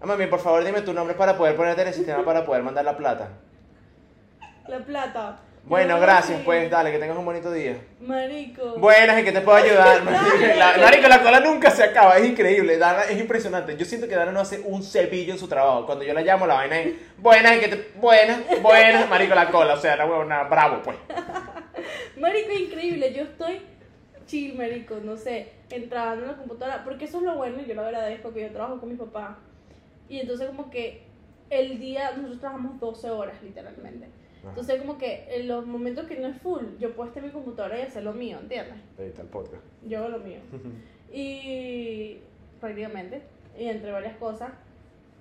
[0.00, 2.62] Ah, mami, por favor, dime tu nombre para poder ponerte en el sistema para poder
[2.62, 3.28] mandar la plata.
[4.66, 5.38] La plata.
[5.64, 7.76] Bueno, No, gracias, pues, dale, que tengas un bonito día.
[8.00, 8.78] Marico.
[8.78, 10.02] Buenas, ¿en qué te puedo ayudar?
[10.58, 13.76] La, marico, la cola nunca se acaba, es increíble, Dana es impresionante.
[13.76, 15.86] Yo siento que Dana no hace un cepillo en su trabajo.
[15.86, 17.92] Cuando yo la llamo, la vaina es, buenas, ¿en qué te...
[17.98, 20.96] Buenas, buenas, marico, la cola, o sea, la huevona, bravo, pues.
[22.16, 23.12] Marico, increíble.
[23.14, 23.62] Yo estoy
[24.26, 27.74] chill, marico, no sé, entrando en la computadora, porque eso es lo bueno y yo
[27.74, 29.38] lo agradezco, que yo trabajo con mi papá.
[30.08, 31.02] Y entonces como que
[31.50, 34.08] el día, nosotros trabajamos 12 horas, literalmente.
[34.48, 37.32] Entonces como que en los momentos que no es full, yo puedo estar en mi
[37.32, 38.74] computadora y hacer lo mío, ¿entiendes?
[38.98, 39.62] El podcast.
[39.86, 40.40] Yo hago lo mío.
[41.14, 42.20] Y
[42.58, 43.20] prácticamente,
[43.58, 44.50] y entre varias cosas.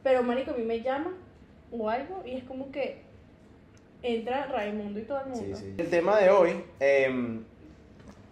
[0.04, 1.12] Pero marico, a mí me llama
[1.70, 3.02] o algo y es como que
[4.02, 5.58] entra Raimundo y todo el mundo.
[5.58, 5.76] Sí, sí.
[5.78, 7.44] El tema de hoy em,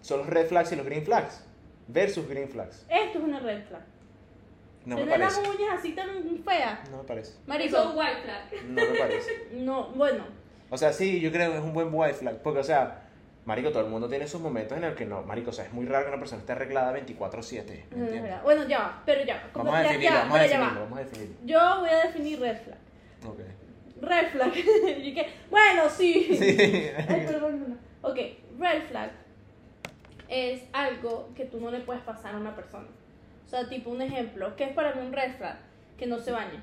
[0.02, 1.44] son los red flags y los green flags.
[1.88, 2.86] Versus green flags.
[2.90, 3.82] Esto es una red flag.
[4.86, 5.58] No me Tener las parece.
[5.58, 6.08] uñas así tan
[6.46, 6.90] feas.
[6.90, 7.32] No me parece.
[7.32, 8.64] Eso es Marico, white flag.
[8.70, 9.32] No me parece.
[9.52, 10.24] no, bueno,
[10.70, 12.38] O sea, sí, yo creo que es un buen white flag.
[12.44, 13.02] Porque, o sea,
[13.46, 15.24] marico, todo el mundo tiene sus momentos en el que no.
[15.24, 16.98] Marico, o sea, es muy raro que una persona esté arreglada 24-7.
[16.98, 18.22] ¿Me no es entiendes?
[18.24, 18.44] verdad.
[18.44, 19.50] bueno, ya pero ya.
[19.52, 20.84] Como Vamos a definirlo, ya, vamos a ya definirlo, va.
[20.84, 21.36] vamos a definirlo.
[21.46, 22.78] Yo voy a definir red flag.
[23.28, 23.40] Ok.
[24.02, 24.54] Red flag.
[25.04, 26.28] y que, bueno, sí.
[26.40, 26.58] Sí.
[27.08, 28.10] Ay, perdón, no.
[28.10, 28.18] Ok,
[28.60, 29.12] red flag
[30.30, 32.88] es algo que tú no le puedes pasar a una persona.
[33.46, 35.58] O sea, tipo un ejemplo, ¿qué es para mí un red flag?
[35.98, 36.62] Que no se bañe.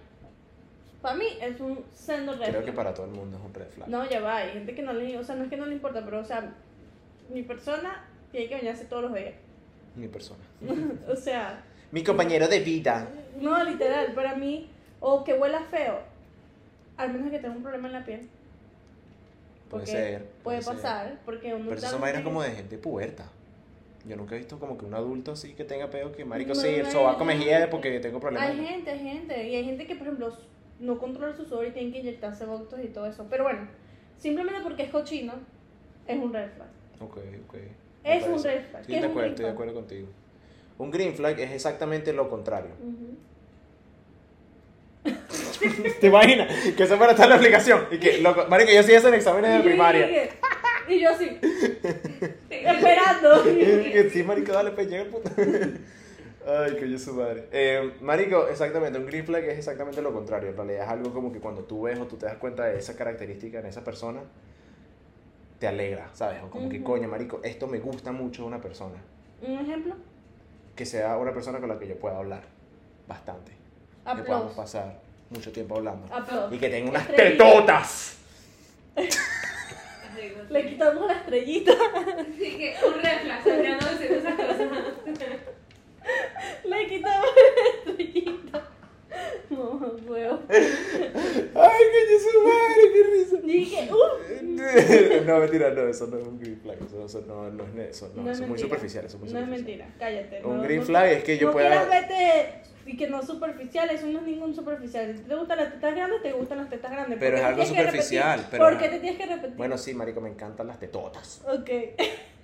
[1.07, 3.69] Para mí es un sendo red Creo que para todo el mundo es un red
[3.69, 3.89] flag.
[3.89, 5.75] No, ya va, hay gente que no le, o sea, no es que no le
[5.75, 6.53] importa, pero o sea,
[7.33, 9.35] mi persona tiene que bañarse todos los días.
[9.95, 10.41] Mi persona.
[11.09, 13.07] o sea, Mi compañero de vida.
[13.41, 16.01] no, literal, para mí, o que huela feo,
[16.97, 18.21] al menos que tenga un problema en la piel.
[19.71, 20.25] Puede Porque ser.
[20.43, 20.75] Puede ser.
[20.75, 23.31] pasar, porque uno Pero eso tiene- como de gente puberta.
[24.05, 26.55] Yo nunca he visto como que un adulto así que tenga peo que marico No,
[26.57, 28.51] sí, el sobaco me hiede porque tengo problemas.
[28.51, 29.49] Hay gente, hay gente.
[29.49, 30.37] Y hay gente que, por ejemplo,
[30.81, 33.27] no controla su sudor y tienen que inyectarse botox y todo eso.
[33.31, 33.69] Pero bueno,
[34.19, 35.35] simplemente porque es cochino,
[36.07, 36.69] es un red flag.
[37.01, 37.55] Ok, ok.
[38.05, 38.81] Me Es un red flag.
[38.83, 39.53] Estoy ¿Qué un acuerdo, green estoy de flag?
[39.53, 40.09] acuerdo contigo.
[40.79, 42.71] Un green flag es exactamente lo contrario.
[46.01, 46.53] ¿Te imaginas?
[46.77, 47.87] Que eso fuera tal la explicación.
[47.91, 50.09] Y que, loco, marico, yo sí hice en exámenes de primaria.
[50.89, 51.37] Y yo así,
[52.49, 53.43] esperando.
[53.43, 55.81] que sí, marico, dale, pues llega el.
[56.47, 57.49] Ay, que yo su madre.
[57.51, 60.51] Eh, marico, exactamente, un green flag es exactamente lo contrario.
[60.51, 62.79] En realidad es algo como que cuando tú ves o tú te das cuenta de
[62.79, 64.21] esa característica en esa persona,
[65.59, 66.43] te alegra, ¿sabes?
[66.45, 66.85] O como que, Ujú.
[66.85, 68.97] coño, marico, esto me gusta mucho de una persona.
[69.43, 69.95] Un ejemplo,
[70.77, 72.43] Que sea una persona con la que yo pueda hablar
[73.09, 73.51] bastante.
[73.51, 74.57] Que podamos aplausos.
[74.57, 76.07] pasar mucho tiempo hablando.
[76.15, 76.53] Aplausos.
[76.53, 77.45] Y que tenga unas Estrellita.
[77.45, 78.19] tetotas.
[80.49, 84.69] Le quitamos la estrellita, Así que un reflex, ya no esas cosas.
[86.65, 88.69] le quitamos la estrellita.
[89.49, 90.41] No, huevo.
[90.51, 90.59] Ay,
[91.93, 93.37] que yo su madre, qué risa.
[93.43, 96.77] Y dije, uh, no, mentira, no, eso no es un green flag.
[96.85, 98.59] Eso, eso no, no es eso, no, No es eso es muy mentira.
[98.69, 99.05] superficial.
[99.07, 100.43] Eso es muy no es mentira, cállate.
[100.45, 104.07] Un no- green flag es que yo pueda- verte y que no es superficial, eso
[104.07, 105.17] no es ningún superficial.
[105.17, 107.19] Si te gustan las tetas grandes, te gustan las tetas grandes.
[107.19, 109.57] Pero ¿Por es algo superficial, pero- ¿Por qué te tienes que repetir?
[109.57, 111.43] Bueno, sí, marico, me encantan las tetotas.
[111.49, 111.71] Ok.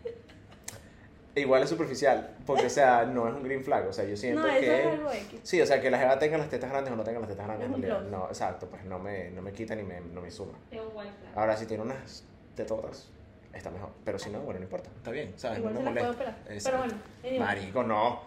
[1.35, 3.89] Igual es superficial, porque, o sea, no es un green flag.
[3.89, 4.81] O sea, yo siento No, eso que...
[4.81, 5.41] es algo X.
[5.43, 7.47] Sí, o sea, que la jeva tenga las tetas grandes o no tenga las tetas
[7.47, 8.11] grandes, Es un.
[8.11, 10.59] No, exacto, pues no me, no me quita ni me, no me suma.
[10.71, 11.39] Es un white flag.
[11.39, 13.09] Ahora, si tiene unas tetotas,
[13.55, 13.91] está mejor.
[14.05, 14.91] Pero si no, bueno, no importa.
[14.95, 15.59] Está bien, ¿sabes?
[15.59, 16.53] Igual no se me las puedo molesta.
[16.53, 16.79] Exacto.
[16.79, 17.39] Pero bueno, anyway.
[17.39, 18.21] Marico, no.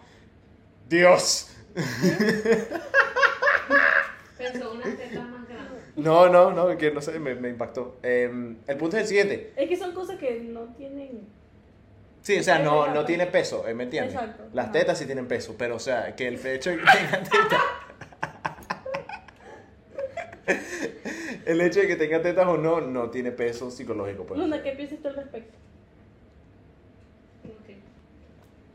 [0.88, 1.50] Dios.
[4.38, 5.82] Pensó unas tetas más grandes.
[5.96, 7.98] No, no, no, que no sé, me, me impactó.
[8.02, 9.52] Eh, el punto es el siguiente.
[9.56, 11.26] Es que son cosas que no tienen.
[12.26, 13.06] Sí, o sea, no, no pues.
[13.06, 13.72] tiene peso, ¿eh?
[13.74, 14.14] ¿me entiendes?
[14.14, 14.72] Exacto, Las ajá.
[14.72, 17.62] tetas sí tienen peso, pero o sea, que el hecho de que tenga tetas.
[21.46, 24.24] el hecho de que tenga tetas o no, no tiene peso psicológico.
[24.26, 24.40] Pues.
[24.40, 25.56] Luna, ¿qué piensas tú al respecto?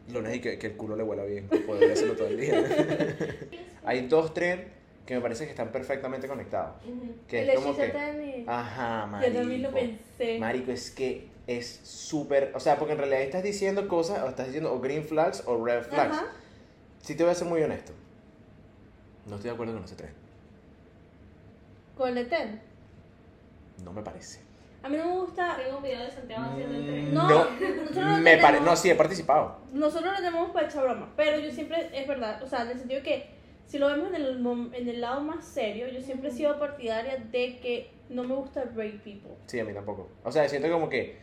[0.08, 2.64] Único es que, que el culo le huela bien, podría hacerlo todo el día.
[3.84, 4.64] Hay dos trends
[5.06, 6.78] que me parece que están perfectamente conectados.
[6.86, 7.16] Ujú.
[7.28, 7.88] Que el es como que.
[7.88, 9.34] Y- Ajá, marico.
[9.34, 10.40] Yo también lo pensé.
[10.40, 12.52] Marico, es que es súper.
[12.56, 15.64] O sea, porque en realidad estás diciendo cosas, o estás diciendo o green flags o
[15.64, 16.18] red flags.
[16.18, 16.28] Ajá.
[17.02, 17.94] Si te voy a ser muy honesto,
[19.26, 20.12] no estoy de acuerdo con ese tren.
[21.98, 22.62] Con el de Ten.
[23.84, 24.40] No me parece.
[24.84, 25.58] A mí no me gusta.
[25.58, 27.14] Tengo un video de Santiago haciendo el tren.
[27.14, 28.64] No, No, nosotros lo me parece.
[28.64, 29.58] No, sí, he participado.
[29.74, 32.80] Nosotros lo tenemos para echar broma, pero yo siempre, es verdad, o sea, en el
[32.80, 33.30] sentido que
[33.66, 37.18] si lo vemos en el, en el lado más serio, yo siempre he sido partidaria
[37.18, 39.32] de que no me gusta rape people.
[39.46, 40.10] Sí, a mí tampoco.
[40.24, 41.18] O sea, siento como que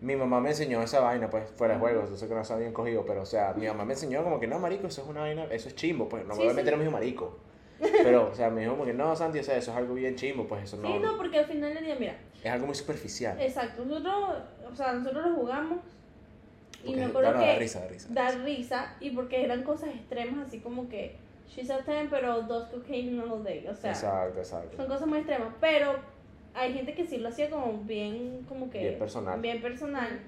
[0.00, 2.08] mi mamá me enseñó esa vaina, pues, fuera de juegos.
[2.10, 4.40] Yo sé que no está bien cogido, pero, o sea, mi mamá me enseñó como
[4.40, 6.48] que no, marico, eso es una vaina, eso es chimbo, pues, no me Sí, voy
[6.48, 6.56] a sí.
[6.56, 7.38] meter a mi hijo marico.
[7.80, 10.14] Pero, o sea, me dijo como que no, Santi, o sea, eso es algo bien
[10.16, 10.88] chimbo, pues, eso no.
[10.88, 13.40] Sí, no, porque al final del día, mira, Es algo muy superficial.
[13.40, 14.14] exacto, nosotros,
[14.70, 15.78] o sea, nosotros lo jugamos
[16.82, 18.08] y Porque me da- acuerdo da que risa, da risa.
[18.10, 21.16] da risa y porque eran cosas extremas, así como que
[21.48, 24.76] she's a 10 pero dos cocaine all day, o sea, Exacto, exacto.
[24.76, 25.96] son cosas muy extremas, pero
[26.54, 28.78] hay gente que sí lo hacía como bien, como que...
[28.80, 29.40] Bien personal.
[29.40, 30.20] Bien personal.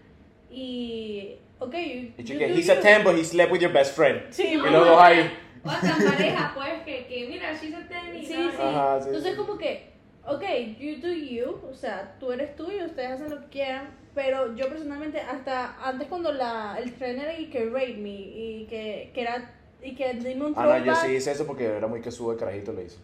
[0.50, 1.78] Y, ok, you,
[2.18, 2.82] Y you do he's a you.
[2.82, 4.20] 10, but he slept with your best friend.
[4.30, 5.30] Sí, Y No, los dos ahí.
[5.64, 8.50] O hasta pareja, pues, que, que mira, she's a ten y Sí, tal.
[8.50, 8.56] sí.
[8.60, 9.36] Ajá, sí, Entonces sí.
[9.36, 9.90] como que,
[10.26, 10.42] ok,
[10.78, 14.54] you do you, o sea, tú eres tú y ustedes hacen lo que quieran, pero
[14.56, 19.10] yo personalmente hasta antes cuando la, el tren era y que rate me y que,
[19.14, 19.50] que era
[19.82, 22.36] y que dime un Ah, no, yo sí hice eso porque era muy que sube
[22.36, 22.98] carajito, lo hizo.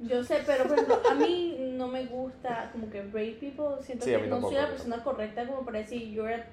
[0.00, 4.04] Yo sé, pero por ejemplo, a mí no me gusta como que rate people, siento
[4.04, 6.46] Sí, que no soy la persona correcta como para decir you're a,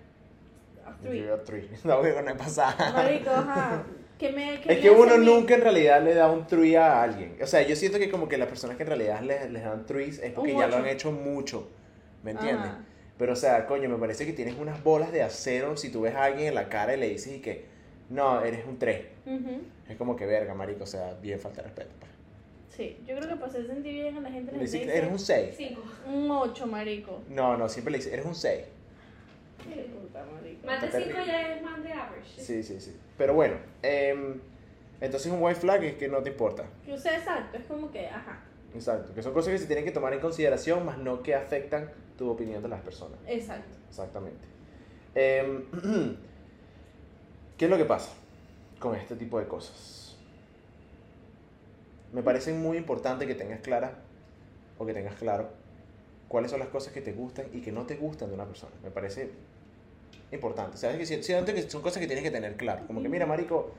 [0.90, 1.70] a three.
[1.84, 2.92] No, digo, no es pasada.
[2.94, 3.84] Marico, ajá.
[4.18, 7.38] Que me, Es que uno nunca en realidad le da un tree a alguien.
[7.42, 9.86] O sea, yo siento que como que las personas que en realidad les, les dan
[9.86, 11.68] trees es porque Un ya lo han hecho mucho.
[12.24, 12.66] ¿Me entiendes?
[12.66, 12.80] Ajá.
[13.18, 16.16] Pero o sea, coño, me parece que tienes unas bolas de acero si tú ves
[16.16, 17.66] a alguien en la cara y le dices y que,
[18.10, 19.06] no, eres un 3.
[19.26, 19.62] Ujú.
[19.90, 21.92] Es como que verga, marico, o sea, bien falta de respeto.
[22.76, 25.12] Sí, yo creo que para hacer sentir bien a la gente dices que dice eres
[25.12, 25.54] un 6.
[25.58, 25.82] Cinco.
[26.08, 27.22] un 8, marico.
[27.30, 28.64] No, no, siempre le dices, eres un 6.
[29.64, 30.66] Qué puta, marico.
[30.68, 31.32] Más de Está cinco terrible.
[31.34, 32.42] ya es más de average.
[32.42, 32.96] Sí, sí, sí.
[33.18, 34.40] Pero bueno, em,
[35.00, 36.66] entonces un white flag es que no te importa.
[36.86, 38.42] Yo sé exacto, es como que, ajá,
[38.74, 41.90] Exacto, que son cosas que se tienen que tomar en consideración, más no que afectan
[42.18, 43.18] tu opinión de las personas.
[43.26, 43.78] exacto.
[43.90, 44.46] Exactamente.
[45.16, 45.64] Em,
[47.58, 48.12] ¿Qué es lo que pasa
[48.80, 50.05] con este tipo de cosas?
[52.16, 53.92] Me parece muy importante que tengas clara
[54.78, 55.50] o que tengas claro
[56.30, 58.72] cuáles son las cosas que te gustan y que no te gustan de una persona.
[58.82, 59.32] Me parece
[60.32, 60.78] importante.
[60.78, 60.98] ¿Sabes?
[60.98, 62.88] Que siento que son cosas que tienes que tener claro.
[62.88, 63.72] Como que, mira, Marico,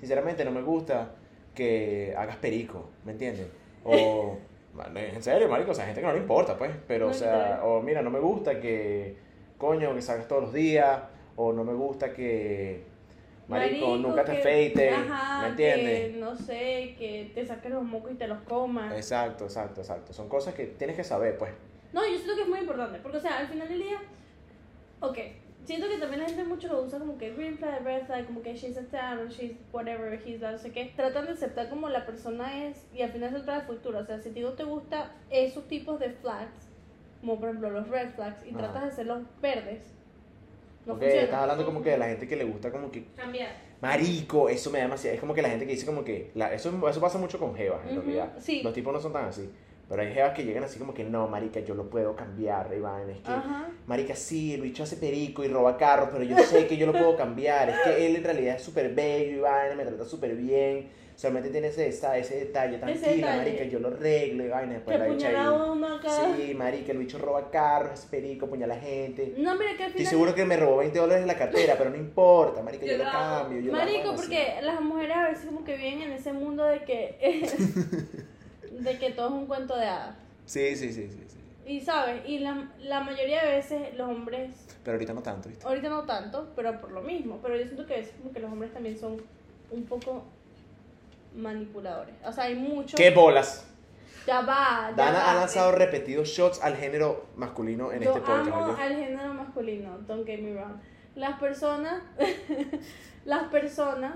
[0.00, 1.12] sinceramente no me gusta
[1.54, 3.46] que hagas perico, ¿me entiendes?
[3.84, 4.38] O,
[4.96, 6.72] en serio, Marico, o sea, gente que no le importa, pues.
[6.88, 9.14] Pero, o sea, o mira, no me gusta que,
[9.56, 11.00] coño, que salgas todos los días.
[11.36, 12.82] O no me gusta que,
[13.48, 14.96] Marico, nunca te afeites,
[15.40, 16.12] ¿me entiendes?
[16.12, 18.94] Que, no sé, que te saques los mocos y te los comas.
[18.94, 20.12] Exacto, exacto, exacto.
[20.12, 21.52] Son cosas que tienes que saber, pues.
[21.92, 23.98] No, yo siento que es muy importante, porque, o sea, al final del día,
[25.00, 25.18] ok,
[25.64, 28.42] siento que también la gente mucho lo usa como que green flag, red flag, como
[28.42, 30.92] que she's a 10 or she's whatever, he's that, no sé qué.
[30.96, 33.98] Tratan de aceptar como la persona es y al final se trata de futuro.
[33.98, 36.68] O sea, si a ti no te gusta esos tipos de flags,
[37.20, 38.58] como por ejemplo los red flags, y Ajá.
[38.58, 39.94] tratas de hacerlos verdes,
[40.86, 41.22] no ok, funciona.
[41.24, 43.50] estás hablando como que de la gente que le gusta como que Cambiar.
[43.80, 45.14] Marico, eso me da demasiado.
[45.14, 46.30] Es como que la gente que dice como que.
[46.34, 48.32] la- eso, eso pasa mucho con Jevas, en Ujú, realidad.
[48.38, 48.60] sí.
[48.62, 49.50] Los tipos no son tan así.
[49.88, 53.10] Pero hay Jevas que llegan así como que no, Marica, yo lo puedo cambiar, Iván.
[53.10, 53.32] Es que.
[53.32, 53.68] Ajá.
[53.86, 56.92] Marica, sí, el bicho hace perico y roba carros, pero yo sé que yo lo
[56.92, 57.68] puedo cambiar.
[57.68, 60.88] Es que él en realidad es súper bello, Iván, me trata súper bien.
[61.16, 63.36] Solamente tiene ese, ese detalle, tranquila, detalle.
[63.36, 64.68] marica, yo lo arreglo, Iván.
[64.68, 65.34] Que Después la bicha ahí.
[65.36, 66.10] a uno acá.
[66.36, 69.32] Sí, marica, el bicho roba carros, hace perico, apuñala gente.
[69.38, 70.10] No, mira que al Estoy final...
[70.10, 72.98] seguro que me robó 20 dólares en la cartera, pero no importa, marica, yo, Yo
[72.98, 73.60] lo cambio.
[73.60, 74.16] Yo lo Marico, así.
[74.16, 77.48] porque las mujeres a veces como que viven en ese mundo de que
[78.72, 80.16] de que todo es un cuento de hadas.
[80.46, 81.38] Sí, sí, sí, sí, sí.
[81.66, 84.50] Y sabes, y la, la mayoría de veces los hombres,
[84.82, 85.64] Pero ahorita no tanto, ¿viste?
[85.66, 88.40] ahorita no tanto, pero por lo mismo, pero yo siento que a veces como que
[88.40, 89.22] los hombres también son
[89.70, 90.24] un poco
[91.34, 92.14] manipuladores.
[92.24, 92.96] O sea, hay mucho...
[92.96, 93.66] ¡Qué bolas!
[94.26, 95.30] Ya va, ya Dana va.
[95.30, 98.46] ha lanzado repetidos shots al género masculino en Yo este podcast.
[98.48, 98.76] amo ¿oyó?
[98.80, 100.80] al género masculino, don't get me wrong.
[101.14, 102.02] Las personas,
[103.26, 104.14] las personas,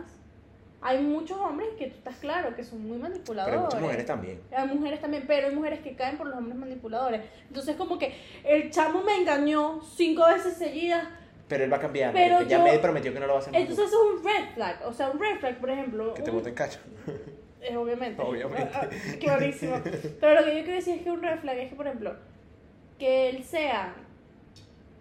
[0.81, 3.55] hay muchos hombres que tú estás claro que son muy manipuladores.
[3.55, 4.41] Pero muchas mujeres también.
[4.57, 7.23] Hay mujeres también, pero hay mujeres que caen por los hombres manipuladores.
[7.49, 11.07] Entonces como que el chamo me engañó cinco veces seguidas.
[11.49, 12.13] Pero él va a cambiar.
[12.13, 14.55] Pero ya me prometió que no lo va a hacer Entonces eso es un red
[14.55, 14.87] flag.
[14.87, 16.15] O sea, un red flag, por ejemplo.
[16.15, 16.79] Que te boten cacho.
[17.63, 18.21] eh, obviamente.
[18.23, 18.71] Obviamente.
[18.75, 19.81] Ah, ah, buenísimo.
[20.21, 22.15] Pero lo que yo quiero decir es que un red flag es que, por ejemplo,
[22.99, 23.95] que él sea,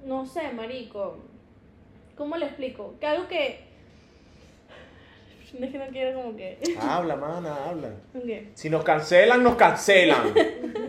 [0.06, 1.18] no sé, marico,
[2.16, 2.96] ¿cómo le explico?
[3.00, 3.68] Que algo que...
[5.48, 6.60] Es que no quiero como que...
[6.82, 7.90] Habla, mana, habla.
[8.54, 10.34] Si nos cancelan, nos cancelan.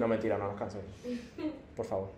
[0.00, 0.84] No, mentira, no nos cancelan.
[1.76, 2.10] Por favor.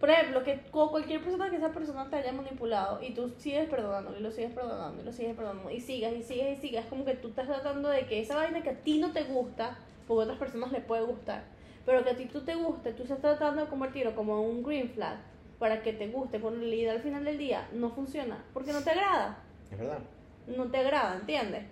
[0.00, 3.68] Por ejemplo, que cu- cualquier persona que esa persona te haya manipulado y tú sigues
[3.68, 6.84] perdonando y lo sigues perdonando y lo sigues perdonando y sigas y sigas y sigas,
[6.84, 9.24] es como que tú estás tratando de que esa vaina que a ti no te
[9.24, 11.44] gusta, porque a otras personas le puede gustar,
[11.86, 14.90] pero que a ti tú te guste, tú estás tratando de convertirlo como un green
[14.90, 15.16] flag
[15.58, 18.82] para que te guste, cuando en realidad al final del día no funciona, porque no
[18.82, 19.38] te agrada,
[19.72, 20.00] Es verdad.
[20.46, 21.64] no te agrada, ¿entiendes?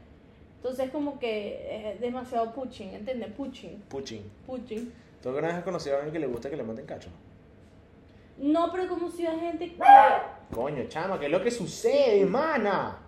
[0.56, 3.30] Entonces como que es demasiado pushing, ¿entiendes?
[3.32, 4.22] Pushing, Puchín.
[4.46, 4.90] pushing.
[5.22, 7.10] ¿Tú alguna vez has conocido a alguien que le gusta que le monten cacho?
[8.38, 9.82] No, pero como si hay gente que...
[10.52, 12.98] Coño, chama, ¿qué es lo que sucede, mana?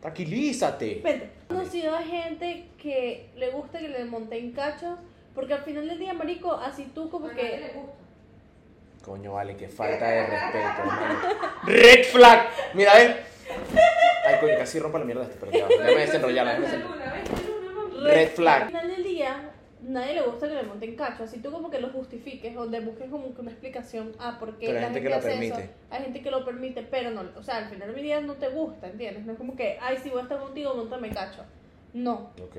[0.00, 0.96] Tranquilízate.
[0.98, 4.98] Espérate, he conocido a gente que le gusta que le monten cachos,
[5.34, 7.78] porque al final del día, marico, así tú como A nadie le que...
[7.78, 7.94] gusta.
[9.04, 11.18] Coño, vale, qué falta de respeto, hermano.
[11.64, 12.48] Red flag.
[12.74, 13.24] Mira, eh.
[14.26, 15.66] Ay, coño, casi rompa la mierda este, pero ya.
[15.66, 18.12] Déjame desenrollarla, déjame desenrollarla.
[18.12, 18.62] Red flag.
[18.62, 19.50] Al final del día,
[19.88, 22.80] nadie le gusta que le monten cachos, así tú como que lo justifiques, o le
[22.80, 25.16] busques como que una explicación a por qué Pero hay la gente gente, que lo
[25.16, 25.62] hace permite.
[25.62, 25.72] eso.
[25.90, 28.48] Hay gente que lo permite, pero no, o sea, al final del día no te
[28.48, 29.24] gusta, ¿entiendes?
[29.26, 31.42] No es como que, ay, si voy a estar contigo, montame cacho.
[31.94, 32.56] No, Ok.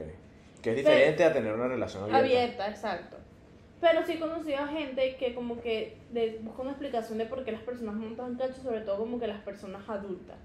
[0.62, 2.20] Que es diferente a tener una relación abierta.
[2.20, 3.16] abierta, exacto.
[3.80, 7.46] Pero sí he conocido a gente que como que de- busca una explicación de por
[7.46, 10.36] qué las personas montan cachos, sobre todo como que las personas adultas.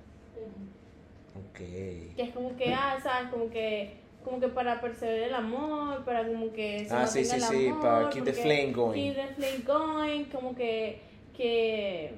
[1.36, 1.58] Ok.
[1.58, 3.28] Que es como que, ah, ¿sabes?
[3.30, 3.94] Como que,
[4.24, 7.68] como que para perseverar el amor, para como que se Ah, sí, sí, el sí,
[7.68, 8.94] amor, para keep the flame going.
[8.94, 11.02] Keep the flame going, como que,
[11.36, 12.14] que,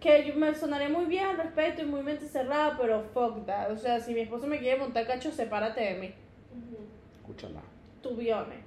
[0.00, 3.70] que yo me sonaré muy bien al respecto y muy mente cerrada, pero fuck that.
[3.72, 6.14] O sea, si mi esposo me quiere montar cacho, sepárate de mí.
[7.20, 7.62] Escúchala.
[8.02, 8.58] Tu viones.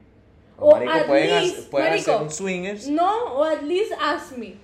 [0.58, 2.88] O, O marico, at pueden, least, hacer, pueden marico, hacer un swingers.
[2.88, 4.56] No, o at least ask me.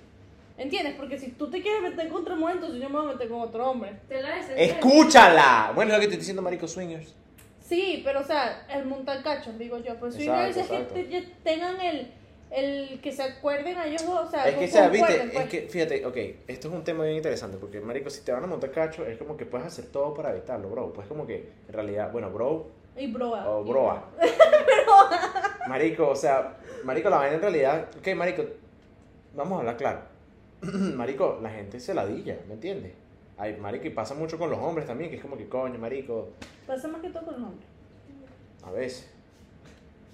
[0.56, 0.94] ¿Entiendes?
[0.96, 3.28] Porque si tú te quieres meter con otra mujer, entonces yo me voy a meter
[3.28, 3.96] con otro hombre.
[4.08, 4.64] Te la deseché.
[4.64, 5.72] Escúchala.
[5.74, 7.14] Bueno, es lo que te estoy diciendo, marico, swingers.
[7.70, 9.94] Sí, pero o sea, el montar cachos, digo yo.
[9.98, 10.94] Pues Exacto, swingers es que exacto.
[10.94, 12.10] te- ya tengan el,
[12.50, 15.48] el que se acuerden a ellos dos, o sea, Es que, sea, viste, es pues.
[15.48, 16.16] que, fíjate, ok,
[16.48, 19.16] esto es un tema bien interesante, porque, marico, si te van a montar cacho, es
[19.18, 20.92] como que puedes hacer todo para evitarlo, bro.
[20.92, 23.48] Pues como que, en realidad, bueno, bro, Y broa.
[23.48, 24.10] o y broa.
[25.68, 28.44] Marico, o sea, marico, la vaina en realidad, ok, marico,
[29.36, 30.00] vamos a hablar claro.
[30.96, 32.92] marico, la gente se ladilla, ¿me entiendes?
[33.40, 36.28] Ay, marico, y pasa mucho con los hombres también, que es como que, coño, marico,
[36.66, 37.66] Pasa más que todo con los hombres.
[38.62, 39.10] a veces,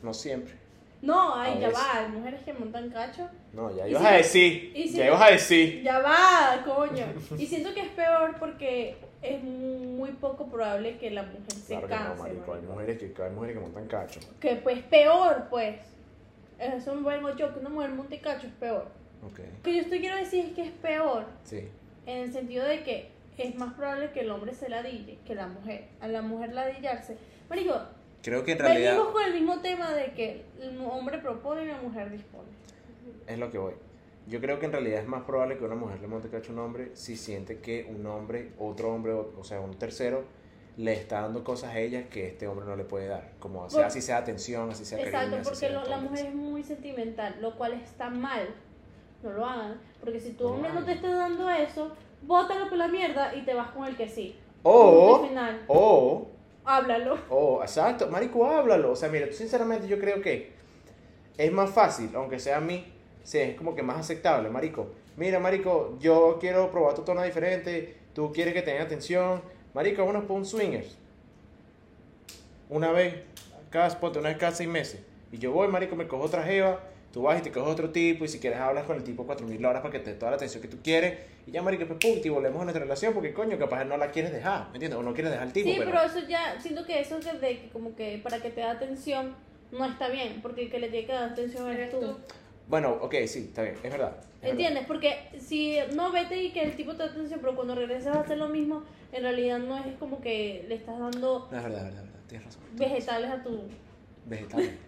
[0.02, 0.54] no siempre.
[1.02, 1.82] No, ay, A ya veces.
[1.84, 3.28] va, hay mujeres que montan cacho.
[3.52, 5.82] No, ya Y ibas si a decir, y si ya ibas a decir.
[5.82, 7.04] Ya va, coño.
[7.38, 11.88] Y siento que es peor porque es muy poco probable que la mujer se Claro
[11.88, 12.22] que no, canse.
[12.22, 12.72] marico, hay marico.
[12.72, 14.20] mujeres que, hay mujeres que montan cacho.
[14.40, 15.76] Que pues peor, pues.
[16.58, 18.86] Eso me vengo yo, que una mujer monte cacho es peor.
[19.22, 21.68] Ok, Lo que yo estoy quiero decir es que es peor sí.
[22.06, 25.46] en el sentido de que es más probable que el hombre se ladille que la
[25.46, 25.88] mujer.
[26.00, 27.16] A la mujer ladillarse.
[27.48, 27.74] Marico,
[28.22, 31.66] Creo que en realidad venimos con el mismo tema de que el hombre propone y
[31.68, 32.48] la mujer dispone.
[33.26, 33.74] es lo que voy.
[34.26, 36.54] Yo creo que en realidad es más probable que una mujer le monte cacho a
[36.54, 40.24] un hombre si siente que un hombre, otro hombre, o, sea, un tercero,
[40.76, 43.30] le está dando cosas a ella que este hombre no le puede dar.
[43.38, 46.34] Como sea, así sea atención, así sea Exacto, cariño, porque sea lo- la mujer es
[46.34, 48.48] muy sentimental, lo cual está mal.
[49.22, 49.80] No lo hagan.
[50.00, 53.42] Porque si tu No hombre no te está dando eso, bótalo por la mierda y
[53.44, 54.36] te vas con el que sí.
[54.62, 55.62] O, final.
[55.68, 56.28] o,
[56.64, 57.18] Háblalo.
[57.30, 58.92] o, exacto, marico, háblalo.
[58.92, 60.52] O sea, mira, tú sinceramente yo creo que
[61.38, 62.84] es más fácil, aunque sea a mí,
[63.22, 64.88] sí, es como que más aceptable, marico.
[65.16, 69.40] Mira, marico, yo quiero probar tu tono diferente, tú quieres que tenga atención.
[69.72, 70.96] Marico, vámonos por un swingers.
[72.68, 73.14] Una vez,
[73.70, 75.00] cada, ponte una vez cada seis meses.
[75.30, 76.80] Y yo voy, marico, me cojo otra jeva,
[77.16, 79.64] tú vas y te coges otro tipo, y si quieres hablas con el tipo 4000
[79.64, 81.18] horas para que te dé toda la atención que tú quieres.
[81.46, 84.10] Y ya, marico, pues pum, y volvemos a nuestra relación, porque coño, capaz no la
[84.10, 84.98] quieres dejar, ¿me entiendes?
[84.98, 85.92] O no quieres dejar al tipo, Sí, pero...
[85.92, 88.72] pero eso ya, siento que eso es de que como que para que te da
[88.72, 89.34] atención
[89.72, 92.00] no está bien, porque el que le tiene que dar atención eres Eres tú.
[92.00, 92.18] tú.
[92.68, 94.18] Bueno, ok, sí, está bien, es verdad.
[94.42, 94.84] es ¿Entiendes?
[94.86, 98.18] Porque si no vete y que el tipo te da atención, pero cuando regreses va
[98.18, 101.50] a hacer lo mismo, en realidad no es como que le estás dando verdad.
[101.50, 102.62] No, es verdad, es verdad, es verdad, tienes razón.
[102.74, 103.62] vegetales a tu...
[104.26, 104.85] Vegetales.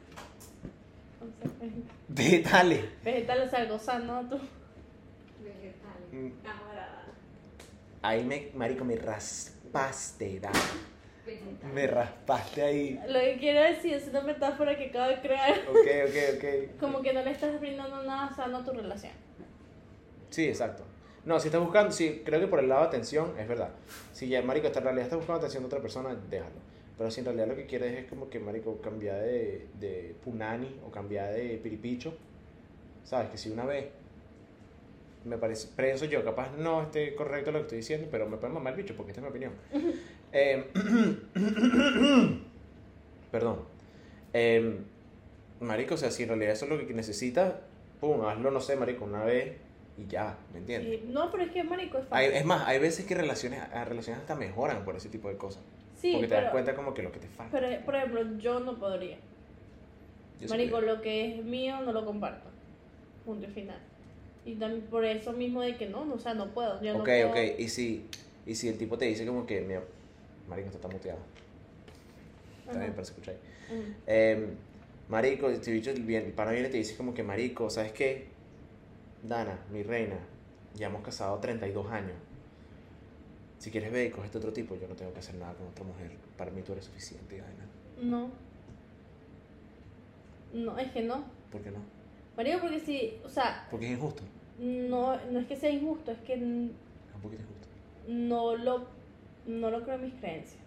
[1.20, 1.26] O
[1.58, 1.68] sea,
[2.08, 2.84] Vegetales.
[3.04, 4.36] vegetales, o sea, algo sano a tu...
[4.36, 6.12] Vegetales.
[6.12, 6.30] Mm.
[6.42, 7.04] Camarada.
[8.02, 10.50] Ahí me, marico, me raspaste, da.
[11.26, 11.74] Vegetales.
[11.74, 13.00] Me raspaste ahí.
[13.08, 15.58] Lo que quiero decir es una metáfora que acabo de crear.
[15.68, 15.76] Ok,
[16.08, 16.44] ok, ok.
[16.80, 19.12] Como que no le estás brindando nada sano a tu relación.
[20.30, 20.84] Sí, exacto.
[21.24, 23.70] No, si estás buscando, sí, creo que por el lado de atención, es verdad.
[24.12, 26.56] Si ya, marico, en realidad estás buscando atención de otra persona, déjalo.
[26.98, 30.80] Pero si en realidad lo que quieres es como que, marico, cambiar de, de punani
[30.84, 32.12] o cambiar de piripicho,
[33.04, 33.30] ¿sabes?
[33.30, 33.86] Que si una vez,
[35.24, 38.54] me parece, pienso yo, capaz no esté correcto lo que estoy diciendo, pero me pueden
[38.54, 39.52] mamar el bicho porque esta es mi opinión.
[40.32, 40.64] Eh,
[43.30, 43.60] perdón.
[44.32, 44.78] Eh,
[45.60, 47.54] marico, o sea, si en realidad eso es lo que necesitas,
[48.00, 49.56] pum, hazlo, no sé, marico, una vez
[49.96, 51.00] y ya, ¿me entiendes?
[51.04, 52.32] Y- no, pero es que, marico, es Hay- fácil.
[52.40, 55.62] es más, hay veces que relaciones, relaciones hasta mejoran por ese tipo de cosas.
[56.00, 57.58] Sí, porque te pero, das cuenta como que lo que te falta.
[57.58, 59.16] pero, por ejemplo, yo no podría.
[60.40, 62.48] Yo Marico, lo que es mío no lo comparto.
[63.24, 63.78] Punto y final.
[64.46, 66.80] Y también por eso mismo de que no, no, o sea, no puedo.
[66.82, 67.30] Yo no Ok, puedo.
[67.30, 68.06] ok, y si,
[68.46, 69.82] y si el tipo te dice como que, mira,
[70.48, 71.18] marico, esto está muteado.
[72.70, 73.94] Bien, para escuchar ahí.
[74.06, 74.46] Eh,
[75.08, 78.26] marico, este bicho, bien, pana viene y te dice como que, marico, ¿sabes qué?
[79.22, 80.16] Dana, mi reina,
[80.74, 82.12] ya hemos casado 32 años.
[83.58, 85.84] Si quieres ver y coges otro tipo, yo no tengo que hacer nada con otra
[85.84, 86.12] mujer.
[86.36, 87.66] Para mí tú eres suficiente, Dana.
[88.00, 88.30] No.
[90.52, 91.24] No, es que no.
[91.50, 91.78] ¿Por qué no?
[92.36, 94.22] Marico, porque si, o sea, Porque es injusto.
[94.58, 96.72] no, no es que sea injusto, es que un
[97.20, 97.68] poquito injusto.
[98.06, 98.86] no lo,
[99.46, 100.60] no lo creo en mis creencias.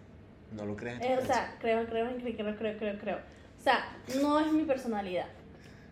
[0.54, 1.00] No lo crees.
[1.00, 3.16] en Eh, o sea, creo, creo, creo, creo, creo, creo, creo.
[3.16, 5.28] O sea, no es mi personalidad.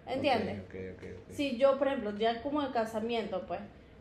[0.06, 0.60] ¿Entiendes?
[0.60, 1.04] Ok, ok, ok.
[1.28, 1.32] ok.
[1.34, 3.60] Si yo, por ejemplo, ya como el casamiento, pues,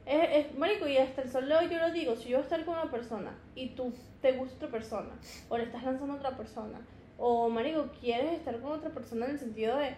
[0.09, 2.41] es, es- marico, y hasta el sol de hoy yo lo digo, si yo voy
[2.41, 5.09] a estar con una persona y tú te gusta otra persona,
[5.49, 6.79] o le estás lanzando a otra persona,
[7.17, 9.95] o, marico, quieres estar con otra persona en el sentido de,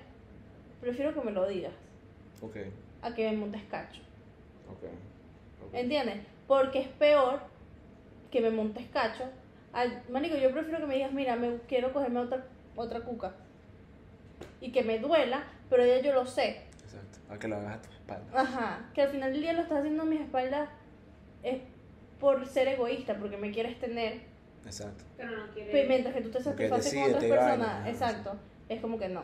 [0.82, 1.74] prefiero que me lo digas,
[2.42, 2.58] Ok,
[3.02, 4.02] a que me montes cacho,
[4.70, 4.84] ok.
[5.68, 5.74] ok.
[5.74, 6.18] ¿entiendes?
[6.48, 7.40] Porque es peor
[8.32, 9.24] que me montes cacho,
[9.74, 12.46] al, marico, yo prefiero que me digas, mira, me quiero cogerme otra,
[12.76, 13.34] otra cuca,
[14.60, 16.62] y que me duela, pero ya yo lo sé,
[16.94, 17.20] Exacto.
[17.34, 18.42] A que lo hagas a tu espalda.
[18.42, 20.70] Ajá, que al final del día lo estás haciendo a mis espaldas
[21.44, 21.60] es
[22.20, 24.22] por ser egoísta, porque me quieres tener,
[24.66, 25.04] Exacto.
[25.18, 25.88] Pero no pe- quiere.
[25.88, 28.36] mientras que tú te satisfaces con otras personas, exacto,
[28.70, 29.24] es como que no.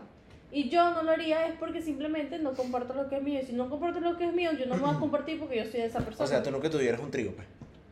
[0.52, 3.46] Y yo no lo haría es porque simplemente no comparto lo que es mío, y
[3.46, 5.64] si no comparto lo que es mío, yo no me voy a compartir porque yo
[5.66, 6.24] soy de esa persona.
[6.24, 7.48] O sea, tú nunca tuvieras un trío, pues.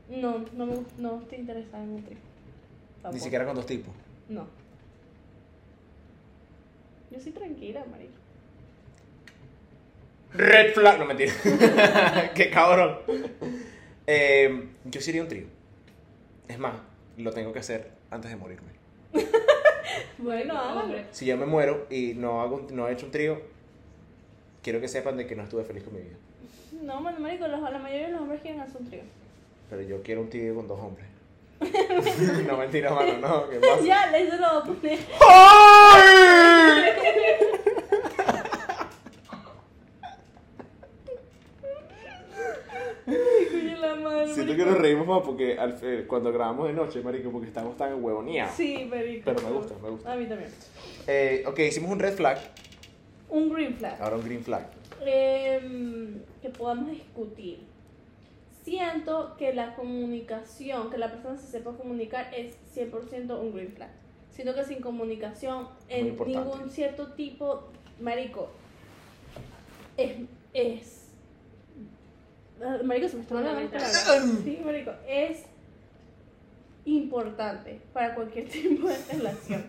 [0.10, 2.18] No, no, me, no estoy interesada en un trío.
[3.12, 3.94] Ni siquiera con dos tipos.
[4.30, 4.48] No.
[7.12, 8.14] Yo soy tranquila, marico.
[10.38, 11.00] Red flag.
[11.00, 11.34] No, mentira.
[12.36, 13.00] Qué cabrón.
[14.08, 15.46] Eh, yo sería un trío.
[16.48, 16.74] Es más,
[17.18, 18.70] lo tengo que hacer antes de morirme.
[20.18, 20.62] Bueno.
[20.82, 21.06] Hombre.
[21.12, 23.42] Si yo me muero y no, hago, no he hecho un trío,
[24.62, 26.16] quiero que sepan de que no estuve feliz con mi vida.
[26.82, 29.02] No, mano, marico, los- la mayoría de los hombres quieren hacer un trío.
[29.70, 31.08] Pero yo quiero un trío con dos hombres.
[32.48, 33.50] no, mentira, mano, no.
[33.50, 33.82] ¿Qué pasa?
[33.86, 35.00] ya, eso lo voy a poner.
[35.30, 36.84] ¡Ay!
[43.06, 44.56] Coño, la madre, Siento
[45.16, 48.56] más porque al cuando grabamos de noche, marico, porque estamos tan huevoneados.
[48.56, 49.24] Sí, marico.
[49.26, 50.14] Pero me gusta, me gusta.
[50.14, 50.52] A mí también.
[51.08, 52.38] Eh, ok, hicimos un red flag,
[53.30, 54.02] Un green flag.
[54.02, 54.68] ahora un green flag.
[55.06, 57.60] Em, que podamos discutir.
[58.64, 63.92] Siento que la comunicación, que la persona se sepa comunicar es 100% un green flag.
[64.32, 67.70] Siento que sin comunicación en ningún cierto tipo,
[68.02, 68.50] marico,
[69.98, 70.16] es,
[70.54, 71.05] es
[72.84, 74.08] Marico, se me está palabras.
[74.44, 75.44] Sí, marico, es
[76.86, 79.64] importante para cualquier tipo de relación.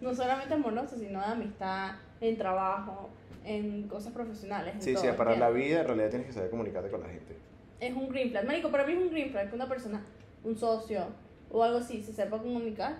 [0.00, 3.08] No solamente amorosa, sino de amistad, en trabajo,
[3.44, 4.74] en cosas profesionales.
[4.74, 7.08] En Sí, todo, sí, para la vida en realidad tienes que saber comunicarte con la
[7.08, 7.34] gente.
[7.80, 8.46] Es un green flag.
[8.46, 10.02] Marico, para mí es un green flag que una persona,
[10.44, 11.06] un socio
[11.50, 12.96] o algo así, se sepa comunicar.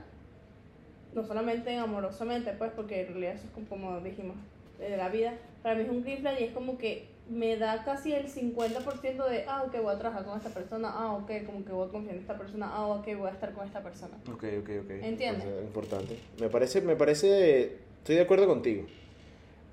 [1.14, 4.36] No solamente amorosamente, pues, porque en realidad eso es como, como dijimos,
[4.78, 5.34] de la vida.
[5.62, 9.28] Para mí es un green flag y es como que me da casi el 50%
[9.28, 11.90] de, ah, ok, voy a trabajar con esta persona, ah, ok, como que voy a
[11.90, 14.16] confiar en esta persona, ah, ok, voy a estar con esta persona.
[14.32, 14.90] Ok, ok, ok.
[15.02, 15.44] Entiende.
[15.44, 16.18] Me parece importante.
[16.40, 17.64] Me parece, me parece,
[17.98, 18.86] estoy de acuerdo contigo.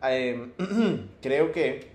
[0.03, 0.51] Eh,
[1.21, 1.87] creo que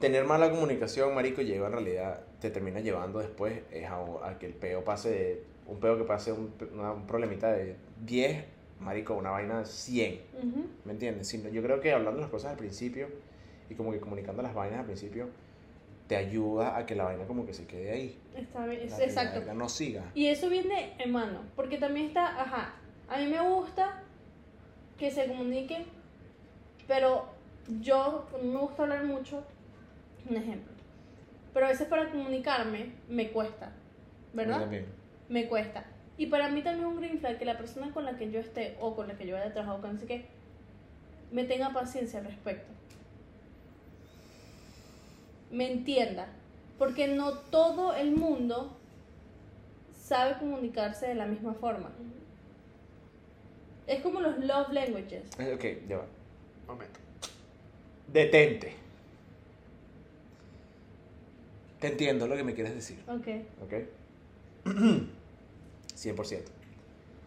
[0.00, 4.46] tener mala comunicación, marico, lleva en realidad, te termina llevando después es a, a que
[4.46, 8.44] el peo pase de, un peo que pase un, una- un problemita de 10,
[8.80, 10.20] marico, una vaina de 100.
[10.38, 10.66] Ujú.
[10.84, 11.28] ¿Me entiendes?
[11.28, 13.06] Sino- yo creo que hablando las cosas al principio
[13.72, 15.28] y como que comunicando las vainas al principio,
[16.06, 18.18] te ayuda a que la vaina como que se quede ahí.
[18.36, 19.54] Está bien, La- la exacto.
[19.54, 20.04] no siga.
[20.14, 22.74] Y eso viene en mano, porque también está, ajá,
[23.08, 24.00] a mí me gusta
[24.98, 25.84] que se comuniquen,
[26.86, 27.26] pero
[27.80, 29.42] yo no me gusta hablar mucho,
[30.28, 30.72] un ejemplo.
[31.54, 33.70] Pero a veces para comunicarme me cuesta, A
[34.34, 34.60] ¿verdad?
[34.60, 34.86] también.
[35.28, 35.84] Me cuesta.
[36.18, 38.38] Y para mí también es un green flag que la persona con la que yo
[38.38, 40.26] esté o con la que yo haya trabajado, con no sé qué,
[41.30, 42.70] me tenga paciencia al respecto.
[45.52, 46.26] Me entienda.
[46.78, 48.76] Porque no todo el mundo
[49.94, 51.90] sabe comunicarse de la misma forma.
[53.86, 55.22] Es como los love languages.
[55.38, 56.06] Eh, Ok, ya va.
[56.66, 56.98] Momento.
[58.12, 58.72] Detente.
[61.80, 63.26] Te entiendo lo que me quieres decir, Ok.
[63.64, 63.72] ¿ok?
[65.96, 66.42] 100%.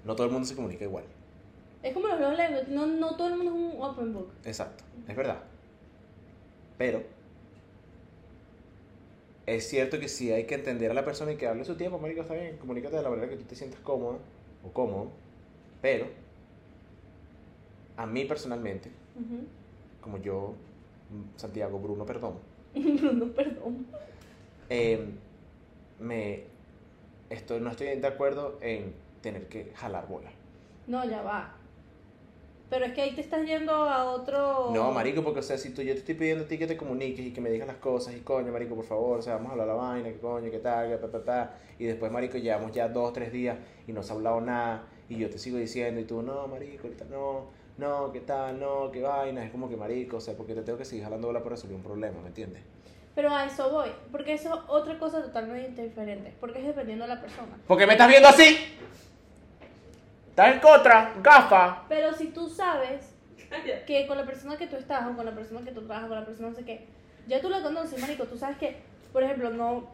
[0.05, 1.03] No todo el mundo se comunica igual.
[1.83, 2.67] Es como los love languages.
[2.69, 4.29] No, no todo el mundo es un open book.
[4.45, 5.39] Exacto, es verdad.
[6.77, 7.03] Pero
[9.45, 11.99] es cierto que sí hay que entender a la persona y que hable su tiempo,
[11.99, 14.17] marico, está bien, comunícate de la manera que tú te sientas cómoda
[14.63, 15.11] o cómodo,
[15.81, 16.07] pero
[17.97, 18.89] a mí personalmente,
[20.01, 20.53] como yo,
[21.35, 22.33] Santiago Bruno, perdón,
[22.75, 23.85] Bruno, perdón.
[24.69, 25.05] eh,
[25.99, 26.43] me
[27.29, 30.29] estoy, no estoy de acuerdo en tener que jalar bola.
[30.87, 31.55] No, ya va.
[32.69, 34.71] Pero es que ahí te estás yendo a otro.
[34.73, 36.75] No, marico, porque o sea, si tú, yo te estoy pidiendo a ti que te
[36.75, 39.49] comuniques y que me digas las cosas y coño, marico, por favor, o sea, vamos
[39.49, 42.37] a hablar la vaina, que coño, que tal, que ta, ta, ta, y después, marico,
[42.37, 43.57] llevamos ya dos, tres días
[43.87, 46.87] y no se ha hablado nada y yo te sigo diciendo y tú, no, marico,
[46.87, 47.45] ahorita no,
[47.77, 50.79] no, que tal, no, que vaina, es como que, marico, o sea, porque te tengo
[50.79, 52.63] que seguir jalando bola para resolver un problema, ¿me entiendes?
[53.15, 53.89] Pero a eso voy.
[54.11, 56.33] Porque eso es otra cosa totalmente diferente.
[56.39, 57.57] Porque es dependiendo de la persona.
[57.65, 58.57] Porque me estás viendo así.
[60.35, 61.85] Estás en contra, gafa.
[61.87, 63.13] Pero si tú sabes
[63.87, 66.19] que con la persona que tú estás o con la persona que tú trabajas, con
[66.19, 66.85] la persona no sé qué,
[67.25, 68.75] ya tú la conoces, marico, tú sabes que,
[69.13, 69.87] por ejemplo, no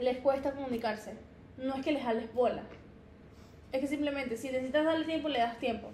[0.00, 1.14] les cuesta comunicarse.
[1.58, 2.62] No es que les jales bola.
[3.72, 5.88] Es que simplemente, si necesitas darle tiempo, le das tiempo.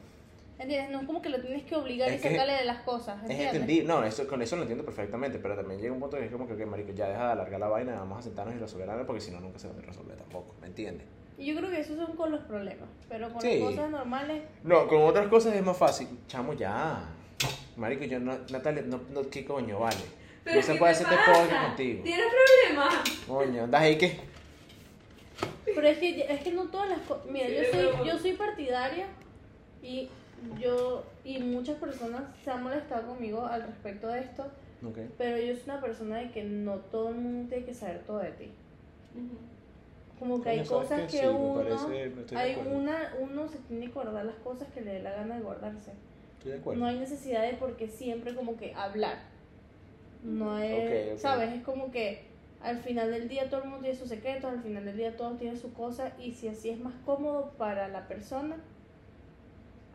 [0.59, 0.91] ¿Entiendes?
[0.91, 3.25] No es como que lo tienes que obligar Es y que- sacarle de las cosas.
[3.27, 6.27] Es entendible, no, eso, con eso lo entiendo perfectamente, pero también llega un punto que
[6.27, 9.07] es como que, marico, ya deja de alargar la vaina, vamos a sentarnos y resolverla,
[9.07, 11.07] porque si no, nunca se va a resolver tampoco, ¿me entiendes?
[11.43, 12.89] Y yo creo que esos son con los problemas.
[13.09, 13.59] Pero con Sí.
[13.59, 16.07] las cosas normales, No, con otras cosas es más fácil.
[16.29, 17.03] Chamo, ya.
[17.77, 19.97] Marico, yo no, Natalia, no, no, ¿qué coño, vale?
[20.45, 21.41] Pero no se ¿qué puede te hacer este pasa?
[21.43, 22.03] podcast contigo.
[22.05, 22.27] ¿Tienes
[22.67, 22.95] problemas?
[23.27, 24.21] Coño, andas ahí que.
[25.75, 27.27] Pero es que, es que no todas las cosas.
[27.27, 29.07] Mira, Sí, yo soy, yo soy partidaria
[29.83, 30.09] y
[30.61, 34.47] yo y muchas personas se han molestado conmigo al respecto de esto,
[35.19, 38.19] pero yo soy una persona de que no todo el mundo tiene que saber todo
[38.19, 38.51] de ti.
[40.23, 41.07] Como que hay Coño, ¿sabes cosas qué?
[41.19, 44.25] que Sí, me uno, parece- me estoy de hay una, uno se tiene que guardar
[44.25, 45.91] las cosas que le dé la gana de guardarse.
[46.39, 46.79] Estoy de acuerdo.
[46.81, 49.19] No hay necesidad de porque siempre como que hablar.
[50.23, 51.19] No es, Ok, ok.
[51.19, 51.53] ¿sabes?
[51.53, 52.23] Es como que
[52.61, 55.37] al final del día todo el mundo tiene sus secretos, al final del día todos
[55.41, 58.59] tienen su cosa y si así es más cómodo para la persona,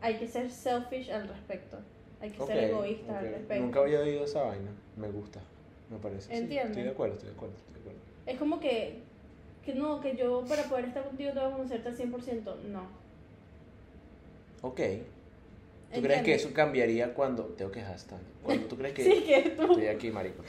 [0.02, 1.78] hay que ser selfish al respecto.
[2.20, 3.62] Hay que Ok, ser egoísta al respecto.
[3.64, 4.72] Nunca había oído esa vaina.
[4.94, 5.40] Me gusta.
[5.88, 6.30] Me parece.
[6.30, 6.66] Sí, ¿Entiendes?
[6.72, 7.98] estoy de acuerdo, estoy de acuerdo, estoy de acuerdo.
[8.26, 9.07] Es como que,
[9.68, 12.62] que no, que yo para poder estar contigo tengo que conocerte al 100%.
[12.70, 12.86] No.
[14.62, 14.80] Ok.
[15.92, 17.44] ¿Tú crees que eso cambiaría cuando.
[17.44, 18.20] Tengo que hashtag.
[18.42, 19.02] Cuando tú crees que.
[19.04, 19.72] Sí, que tú.
[19.72, 20.42] Estoy aquí, marico.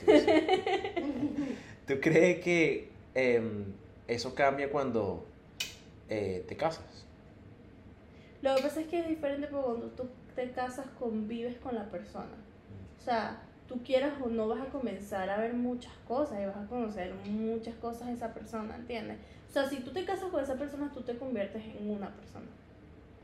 [1.85, 3.65] ¿Tú crees que em,
[4.07, 5.25] eso cambia cuando
[6.07, 7.05] eh, te casas?
[8.41, 11.91] Lo que pasa es que es diferente porque cuando tú te casas convives con la
[11.91, 12.37] persona.
[12.97, 16.57] O sea, tú quieras o no vas a comenzar a ver muchas cosas y vas
[16.57, 19.17] a conocer muchas cosas de esa persona, ¿entiendes?
[19.47, 22.47] O sea, si tú te casas con esa persona, tú te conviertes en una persona.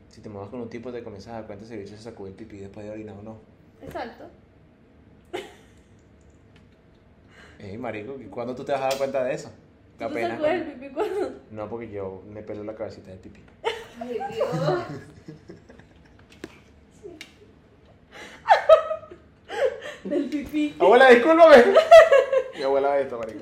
[0.08, 2.02] Si te mueves con un tipo, te comienzas a dar cuenta si el bicho se
[2.02, 3.38] sacó el pipí después de orinar o no.
[3.82, 4.24] Exacto.
[7.58, 9.48] Ey, marico, ¿y ¿cuándo tú te vas a dar cuenta de eso?
[9.48, 11.40] ¿Tú te Apenas sacudes el pipí cuando?
[11.50, 13.40] No, porque yo me pelo la cabecita de pipí.
[14.00, 14.28] Ay, Dios.
[20.08, 20.74] Del pipí.
[20.78, 21.64] Abuela, discúlpame.
[22.56, 23.40] Mi abuela ve esto, marico.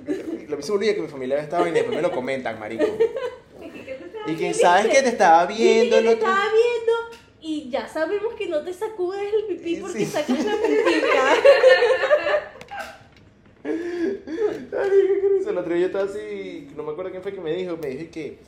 [0.48, 2.84] Lo mismo olvida que mi familia ve esta vaina y después me lo comentan, marico.
[4.26, 6.92] ¿Y que sabes que te estaba viendo que te estaba viendo
[7.40, 10.06] y ya sabemos que no te sacudes el pipí porque Sí.
[10.06, 11.34] sacas la puntica.
[13.64, 13.70] Ay,
[14.72, 15.48] qué.
[15.50, 17.88] El otro día yo estaba así, no me acuerdo quién fue que me dijo, me
[17.88, 18.38] dijo que,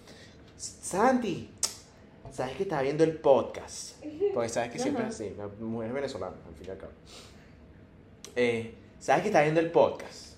[0.57, 1.51] Santi,
[2.33, 4.03] sabes que estaba viendo el podcast.
[4.33, 6.93] Porque sabes que siempre es así, la mujer venezolana, al fin y al cabo.
[8.37, 10.35] Eh, sabes que estaba viendo el podcast.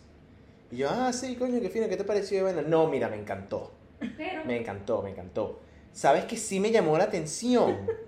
[0.71, 2.43] Y yo, ah, sí, coño, qué fino, ¿qué te pareció?
[2.43, 3.73] Bueno, no, mira, me encantó.
[4.17, 5.61] Pero, Me encantó, me encantó.
[5.93, 7.77] ¿Sabes que sí me llamó la atención?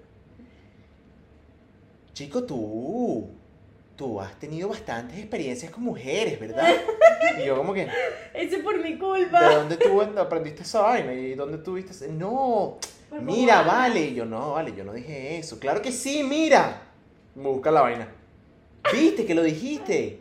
[2.12, 3.30] Chico, tú,
[3.97, 6.68] tú has tenido bastantes experiencias con mujeres, ¿verdad?
[7.41, 7.88] Y yo como que,
[8.34, 9.55] Ese es por mi ¿de culpa.
[9.55, 11.14] dónde tú aprendiste esa vaina?
[11.14, 12.09] ¿Y dónde tuviste ese?
[12.09, 12.78] No,
[13.22, 14.01] mira, vale.
[14.01, 15.59] Y yo, no, vale, yo no dije eso.
[15.59, 16.82] Claro que sí, mira.
[17.34, 18.09] Busca la vaina.
[18.93, 20.20] ¿Viste que lo dijiste?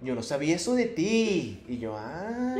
[0.00, 1.62] Yo no sabía eso de ti.
[1.68, 2.56] Y yo, ah.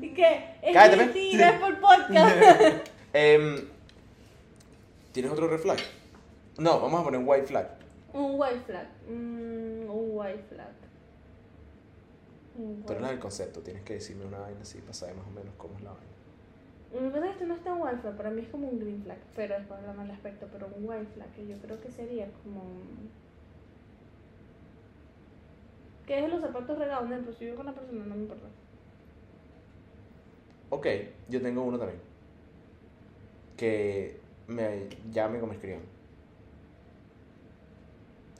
[0.00, 2.36] Y que es Cállate, mentira, es por podcast.
[3.12, 3.56] Em,
[5.12, 5.78] ¿Tienes otro red flag?
[6.58, 7.68] No, vamos a poner un white flag.
[8.12, 8.86] un white flag.
[9.08, 10.68] Mm, un white flag.
[12.56, 15.26] Un eres la white- del concepto, tienes que decirme una vaina así para saber más
[15.26, 16.06] o menos cómo es la vaina.
[16.92, 18.68] Lo que pasa es que esto no es tan white flag, para mí es como
[18.68, 21.80] un green flag, pero después hablamos del aspecto, pero un white flag que yo creo
[21.80, 22.60] que sería como...
[22.62, 23.10] un-
[26.10, 28.46] Que es los zapatos regados, por ejemplo, si yo con la persona no me importa.
[30.70, 30.86] Ok,
[31.28, 32.00] yo tengo uno también.
[33.56, 35.82] Que me llame como escriban.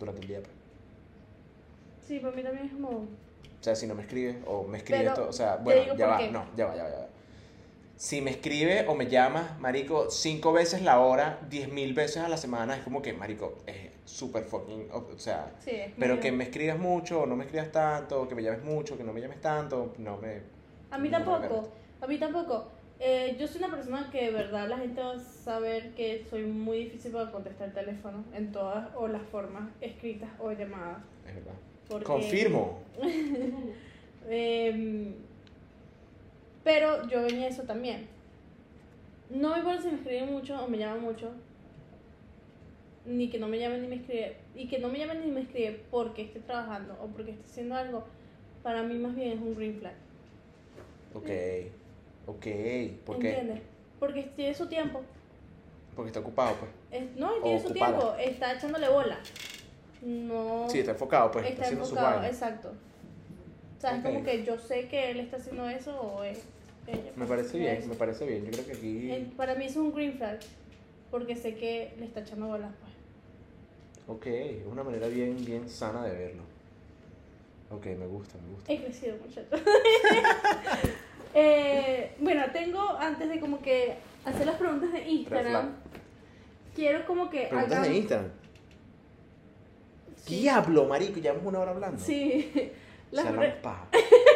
[0.01, 0.51] Durante el día, pues.
[2.09, 2.89] Sí, para mí también es como...
[2.89, 3.07] O
[3.61, 6.19] sea, si no me escribe o me escribe Pero, esto, o sea, bueno, ya va,
[6.19, 6.29] qué.
[6.33, 7.09] no, ya va, ya va, ya va.
[7.95, 12.29] Si me escribe o me llama, marico, cinco veces la hora, diez mil veces a
[12.29, 16.33] la semana, es como que, marico, es súper fucking, o sea, Sí, pero medio- que
[16.33, 19.21] me escribas mucho o no me escribas tanto, que me llames mucho, que no me
[19.21, 20.41] llames tanto, no me...
[20.91, 21.69] A mí no tampoco,
[22.01, 22.69] a mí tampoco.
[22.99, 26.43] Eh, yo soy una persona que de verdad la gente va a saber que soy
[26.43, 30.99] muy difícil para contestar el teléfono en todas o las formas escritas o llamadas.
[31.27, 31.55] Es verdad.
[31.89, 32.79] porque- Confirmo.
[34.29, 35.15] Em,
[36.63, 38.07] pero yo venía eso también.
[39.31, 41.31] No me importa si me escriben mucho o me llaman mucho.
[43.11, 44.35] Ni que no me llamen ni me escriben.
[44.55, 47.75] Y que no me llamen ni me escriben porque esté trabajando o porque esté haciendo
[47.75, 48.05] algo.
[48.63, 49.95] Para mí más bien es un green flag.
[51.15, 51.29] Ok,
[52.27, 52.47] ok,
[53.05, 53.31] ¿por qué?
[53.31, 53.61] ¿Entiendes?
[53.99, 55.03] Porque tiene su tiempo.
[55.97, 56.71] Porque está ocupado, pues.
[57.03, 57.99] Es- no, tiene su Ocupada.
[57.99, 58.15] tiempo.
[58.21, 59.19] Está echándole bola.
[60.03, 60.69] No.
[60.71, 62.33] Sí, está enfocado, pues, está, está haciendo enfocado, vainas.
[62.33, 62.69] exacto.
[63.77, 66.45] O sea, es como que yo sé que él está haciendo eso o es
[66.87, 67.03] ella.
[67.17, 67.89] Me pues, parece bien, eso.
[67.89, 68.45] me parece bien.
[68.45, 69.33] Yo creo que aquí...
[69.37, 70.39] Para mí es un green flag.
[71.11, 72.90] Porque sé que le está echando bolas, pues.
[74.11, 76.43] Ok, es una manera bien, bien sana de verlo.
[77.71, 78.73] Ok, me gusta, me gusta.
[78.73, 79.61] He crecido, muchachos.
[81.35, 83.95] eh, bueno, tengo, antes de como que
[84.25, 85.09] hacer las preguntas de.
[85.09, 85.77] Instagram,
[86.75, 88.31] quiero como que Preguntas de Instagram.
[90.25, 90.41] Sí.
[90.41, 91.99] Diablo, marico, llevamos una hora hablando.
[92.03, 92.53] Sí.
[92.57, 92.61] O
[93.15, 93.87] Las, sea, pre- hablamos paja.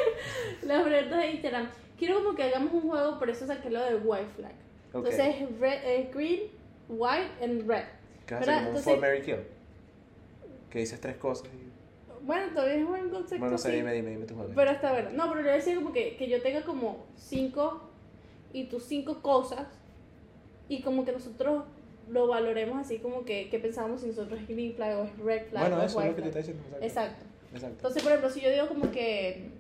[0.63, 1.69] las preguntas de Instagram.
[1.99, 4.53] Quiero como que hagamos un juego, por eso saqué lo del white flag.
[4.87, 6.43] Entonces, red, eh, green,
[6.89, 7.85] white and red.
[8.27, 8.55] ¿Qué vas a ¿verdad?
[8.57, 9.54] hacer como un Entonces- Fall, Mary Kill?
[10.75, 12.27] Que dices tres cosas y...
[12.27, 14.51] Bueno, todavía es un concepto Bueno, no sé, dime, dime, dime tu juego.
[14.57, 15.11] Pero está bueno.
[15.13, 17.91] No, pero le decía como que, que yo tenga como cinco
[18.53, 19.69] y tus cinco cosas
[20.69, 21.63] y como que nosotros
[22.11, 25.47] lo valoremos así como que, que pensamos si nosotros es green flag o es red
[25.47, 26.65] flag Bueno, o es eso es lo que te está diciendo.
[26.65, 26.83] Exacto.
[26.83, 27.25] Exacto.
[27.55, 27.77] Exacto.
[27.77, 29.51] Entonces, por ejemplo, si yo digo como que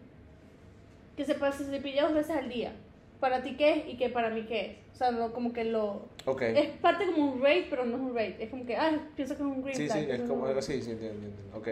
[1.17, 2.73] que se, se cepilla dos veces al día,
[3.21, 4.77] ¿para ti qué es y que para mí qué es?
[4.95, 6.09] O sea, no, como que lo...
[6.27, 6.43] Ok.
[6.43, 8.37] Es parte como un rate, pero no es un rate.
[8.41, 9.99] Es como que, ah, pienso que es un green Sí, flag.
[9.99, 11.59] sí, es pienso como algo es un- así, sí, entiendo, entiendo.
[11.59, 11.69] Ok,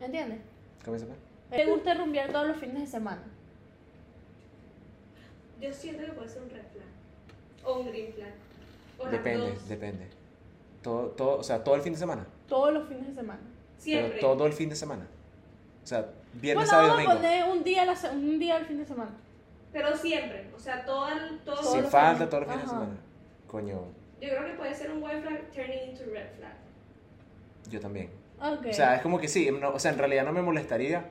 [0.00, 0.38] ¿Entiendes?
[0.84, 1.18] comienza pues.
[1.50, 3.22] ¿Te gusta rumbear todos los fines de semana?
[5.60, 6.86] Yo siento que puede ser un red flag.
[7.64, 8.30] O un green flag.
[8.98, 9.68] O Depende, dos.
[9.68, 10.06] depende.
[10.82, 12.26] Todo, todo, o sea, todo el fin de semana.
[12.48, 13.40] Todos los fines de semana.
[13.78, 14.18] Siempre.
[14.20, 15.06] Pero todo el fin de semana.
[15.82, 17.22] O sea, viernes, bueno, sábado y vamos a domingo.
[17.44, 19.10] poner un día, a la un día al fin de semana.
[19.76, 20.46] Pero siempre.
[20.56, 21.38] O sea, todo el.
[21.40, 22.30] Todo Todos Sin los falta fines.
[22.30, 22.96] todos los fines de semana.
[23.46, 23.80] Coño,
[24.22, 26.54] Yo creo que puede ser un white flag turning into red flag.
[27.70, 28.08] yo también.
[28.40, 28.66] Ok.
[28.70, 31.04] O sea, es como que sí, no- o sea, en realidad no me molestaría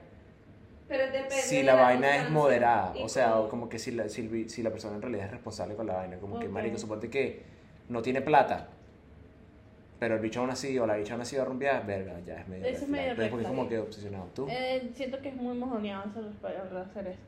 [0.88, 1.30] Pero depende.
[1.36, 2.94] si de la vaina es moderada.
[3.04, 5.26] O sea, cómo- o como que si la, si, el- si la persona en realidad
[5.26, 6.18] es responsable con la vaina.
[6.18, 6.52] Como que, Ok.
[6.52, 7.44] marico, suponte que
[7.90, 8.70] no tiene plata.
[10.00, 12.42] Pero el bicho aún así, o la bicha aún así va a rumbear, verga, ya
[12.42, 12.66] es medio.
[12.66, 13.48] Eso es medio Porque es flag.
[13.48, 14.26] como que obsesionado.
[14.34, 14.48] ¿Tú?
[14.50, 16.24] Eh, siento que es muy mojoneado hacer,
[16.78, 17.20] hacer eso.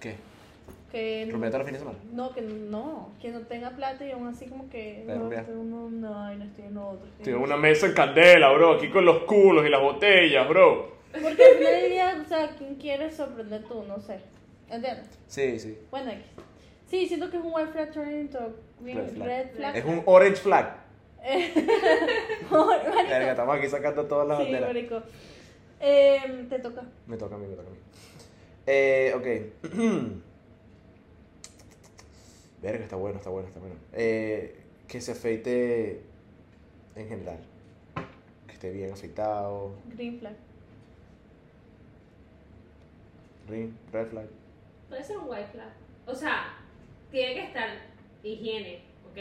[0.00, 0.16] ¿Qué?
[0.92, 1.98] Que ¿Rumbear todos los fines de semana?
[2.14, 5.72] No, que no, que no tenga plata y aún así como que no, estoy en
[5.72, 7.06] uno, ay, no estoy en otro.
[7.18, 10.96] estoy en una mesa en candela, bro, aquí con los culos y las botellas, bro.
[11.12, 13.82] Porque al final del día, o sea, ¿quién quiere sorprender tú?
[13.86, 14.20] No sé.
[14.70, 15.06] ¿Entiendes?
[15.26, 15.78] Sí, sí.
[15.90, 16.12] Bueno.
[16.86, 18.38] Sí, siento que es un white flag turning into
[18.80, 19.26] green, Red flag.
[19.28, 19.76] red flag.
[19.76, 20.74] Es un orange flag.
[22.50, 22.66] Marico.
[23.08, 24.68] Verga, estamos aquí sacando todas las Sí, banderas.
[24.68, 25.02] marico.
[25.80, 26.82] Eh, te toca.
[27.06, 27.78] Me toca a mí, me toca a mí.
[28.70, 29.26] Eh, ok.
[32.60, 33.76] Verga, está bueno, está bueno, está bueno.
[33.94, 36.02] Eh, que se afeite
[36.94, 37.38] en general.
[38.46, 39.72] Que esté bien afeitado.
[39.94, 40.36] Green flag.
[43.48, 44.26] Ring, red flag.
[44.90, 45.72] Puede ser un white flag.
[46.06, 46.58] O sea,
[47.10, 47.70] tiene que estar
[48.22, 49.18] higiene, ¿ok?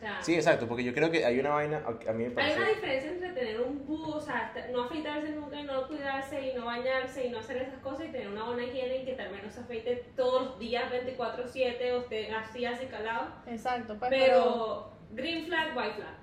[0.00, 2.68] Sea, Sí, exacto, porque yo creo que hay una vaina, a mí me hay una
[2.70, 6.64] diferencia entre tener un búho, o sea, no afeitarse nunca y no cuidarse y no
[6.64, 9.42] bañarse y no hacer esas cosas y tener una buena higiene y que tal vez
[9.44, 13.28] no se afeite todos los días 24-7 o esté así, así calado.
[13.46, 16.14] Exacto, pues, Pero green flag, white flag.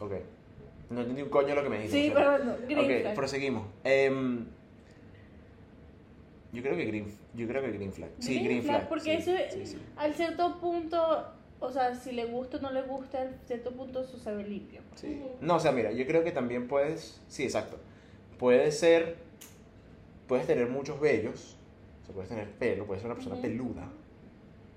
[0.00, 0.12] Ok.
[0.90, 1.96] No entendí un coño lo que me dijiste.
[2.02, 3.14] Sí, pero- pero bueno, green ok, flag.
[3.14, 3.66] proseguimos.
[3.84, 4.46] Em,
[6.52, 8.10] yo creo que green, yo creo que green flag.
[8.18, 8.88] Sí, green, flag.
[8.88, 9.78] Porque sí, eso, sí, sí.
[9.96, 14.02] al cierto punto, o sea, si le gusta o no le gusta, al cierto punto
[14.02, 14.80] eso se ve limpio.
[14.94, 15.22] Sí.
[15.40, 17.78] No, o sea, mira, yo creo que también puedes, sí, exacto.
[18.38, 19.16] Puedes ser,
[20.26, 21.56] puedes tener muchos vellos,
[22.02, 23.88] o sea, puedes tener pelo, puedes ser una persona peluda,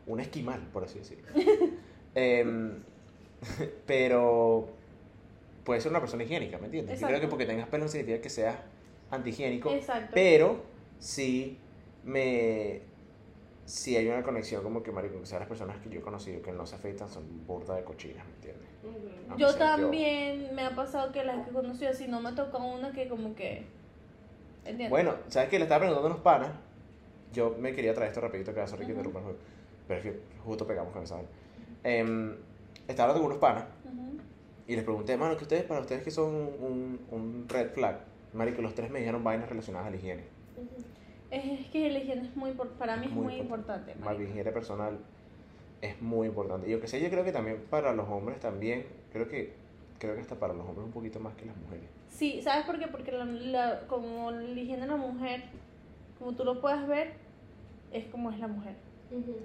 [0.07, 1.27] un esquimal, por así decirlo.
[2.15, 2.82] Em,
[3.86, 4.67] pero
[5.63, 6.99] puedes ser una persona higiénica, ¿me entiendes?
[6.99, 7.21] Yo creo Exacto.
[7.21, 8.57] que porque tengas pelo no significa que seas
[9.11, 10.11] antihigiénico, Exacto.
[10.13, 10.63] pero
[10.97, 11.59] sí
[12.03, 12.82] me...
[13.70, 16.41] Sí hay una conexión como que, marico, que sea las personas que yo he conocido
[16.41, 18.67] que no se afeitan son burda de cochinas, ¿me entiendes?
[18.84, 18.95] Ujú.
[19.30, 22.32] Ah, Yo o también me ha pasado que las que he conocido así no me
[22.32, 23.67] toca una que como que...
[24.65, 24.89] ¿Entiendes?
[24.89, 25.59] Bueno, ¿sabes qué?
[25.59, 26.49] Le estaba preguntando a unos panas.
[27.32, 29.39] Yo me quería traer esto rapidito, que va a ser que interrumpa el juego.
[29.88, 31.30] Pero es que justo pegamos con esa vaina.
[31.84, 32.36] Em,
[32.88, 34.17] estaba hablando con unos panas Ujú.
[34.67, 37.99] y les pregunté, mano, que ustedes, para ustedes que son un, un red flag,
[38.34, 40.39] marico, los tres me dijeron vainas relacionadas a la higiene.
[41.32, 43.93] Es que la higiene es muy, para mí es muy, importante.
[43.99, 44.23] La marico.
[44.23, 44.97] higiene personal
[45.82, 46.67] es muy importante.
[46.67, 49.53] Y yo que sé, yo creo que también para los hombres también, creo que,
[49.99, 51.86] creo que hasta para los hombres un poquito más que las mujeres.
[52.09, 52.88] Sí, ¿sabes por qué?
[52.88, 55.43] Porque la, la- como la higiene de la mujer,
[56.17, 57.13] como tú lo puedes ver,
[57.91, 58.75] es como es la mujer.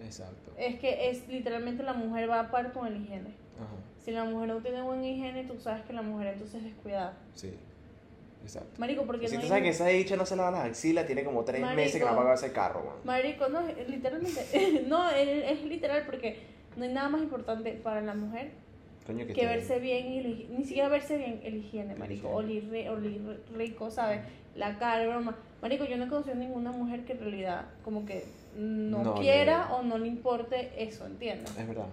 [0.02, 0.52] Exacto.
[0.58, 3.30] Es que es literalmente la mujer va a par con la higiene.
[3.56, 3.68] Ajá,
[4.04, 7.14] Si la mujer no tiene buena higiene, tú sabes que la mujer entonces es descuidada.
[7.34, 7.54] sí.
[8.44, 8.68] Exacto.
[8.78, 9.48] Marico, porque Si no tú hay...
[9.48, 12.08] sabes que esa dicha no se lava las axilas, tiene como tres meses que no
[12.12, 12.94] ha pagado ese carro, man.
[13.04, 16.38] Marico, no, es- literalmente, no, es, es literal porque
[16.76, 18.50] no hay nada más importante para la mujer
[19.06, 22.70] Coño, que que verse bien, y ni siquiera verse bien el higiene, El marico, higiene.
[22.70, 24.20] olir, ri- olir rico, ¿sabes?
[24.56, 25.36] La cara, broma.
[25.62, 28.24] Marico, yo no he conocido ninguna mujer que en realidad como que
[28.56, 31.50] no, No quiera o no le importe eso, ¿entiendes?
[31.58, 31.86] Es verdad,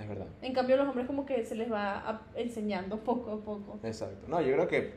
[0.00, 0.26] es verdad.
[0.42, 3.78] En cambio los hombres como que se les va a- enseñando poco a poco.
[3.82, 4.26] Exacto.
[4.28, 4.92] No, yo creo que.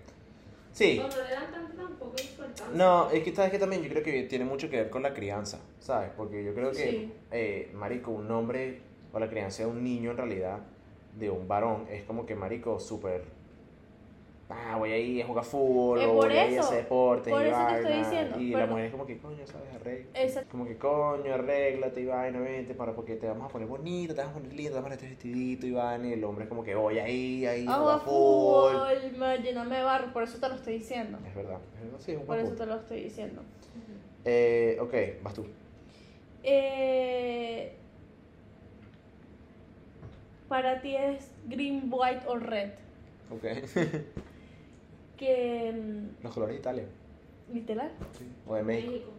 [0.79, 0.97] Sí.
[0.97, 2.67] No le dan tanto tampoco importancia.
[2.73, 5.13] No, es que sabes que también yo creo que tiene mucho que ver con la
[5.13, 6.09] crianza, ¿sabes?
[6.15, 7.13] Porque yo creo que, Sí.
[7.31, 8.79] eh, marico, un hombre
[9.11, 10.59] o la crianza de un niño en realidad,
[11.17, 13.23] de un varón, es como que, marico, súper.
[14.51, 17.43] Ah, voy ahí a jugar fútbol, Eh, o voy ahí a eso, hacer deportes por
[17.43, 18.03] y eso te estoy vaina.
[18.03, 19.75] diciendo, Y la mujer es como que, coño, ¿sabes?
[19.75, 20.09] Arregla.
[20.15, 24.15] Esa- Como que, coño, arréglate y vaina, vente, para porque te vamos a poner bonito,
[24.15, 26.07] te vamos a poner lindo, te vamos a poner este vestidito y vaina.
[26.07, 28.71] Y el hombre es como que, voy ahí, ahí, a jugar fútbol.
[28.73, 31.19] fútbol, me llename de barro, por eso te lo estoy diciendo.
[31.27, 33.43] Es verdad, es verdad, sí, es un Por eso te lo estoy diciendo.
[34.25, 34.93] Eh, ok,
[35.23, 35.45] vas tú.
[36.43, 37.71] Eh,
[40.47, 42.71] para ti es green, white o red.
[43.29, 43.45] Ok.
[45.19, 45.73] Que
[46.23, 46.83] Los colores de Italia.
[47.53, 48.25] literal, Sí.
[48.47, 48.91] O de México.
[48.91, 49.11] México.